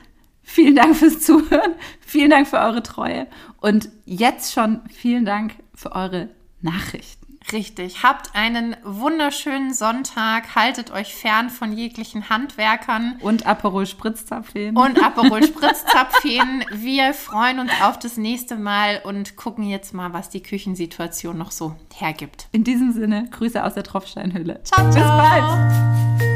vielen 0.43 0.75
Dank 0.75 0.95
fürs 0.95 1.19
Zuhören, 1.21 1.73
vielen 1.99 2.29
Dank 2.29 2.47
für 2.47 2.59
eure 2.59 2.83
Treue 2.83 3.25
und 3.59 3.89
jetzt 4.05 4.53
schon 4.53 4.81
vielen 4.89 5.25
Dank 5.25 5.55
für 5.73 5.93
eure 5.93 6.29
Nachrichten. 6.61 7.24
Richtig. 7.51 8.03
Habt 8.03 8.35
einen 8.35 8.75
wunderschönen 8.83 9.73
Sonntag. 9.73 10.55
Haltet 10.55 10.91
euch 10.91 11.13
fern 11.15 11.49
von 11.49 11.71
jeglichen 11.73 12.29
Handwerkern. 12.29 13.17
Und 13.21 13.45
Aperol 13.45 13.85
Spritzzapfen. 13.85 14.75
und 14.75 15.03
Aperol 15.03 15.43
Spritzzapfen. 15.47 16.65
Wir 16.71 17.13
freuen 17.13 17.59
uns 17.59 17.71
auf 17.83 17.99
das 17.99 18.17
nächste 18.17 18.55
Mal 18.55 19.01
und 19.03 19.35
gucken 19.35 19.65
jetzt 19.69 19.93
mal, 19.93 20.13
was 20.13 20.29
die 20.29 20.41
Küchensituation 20.41 21.37
noch 21.37 21.51
so 21.51 21.75
hergibt. 21.93 22.47
In 22.51 22.63
diesem 22.63 22.91
Sinne, 22.93 23.27
Grüße 23.31 23.63
aus 23.63 23.73
der 23.75 23.83
Tropfsteinhöhle. 23.83 24.61
Ciao, 24.63 24.89
ciao. 24.91 24.93
Bis 24.93 26.19
bald. 26.21 26.34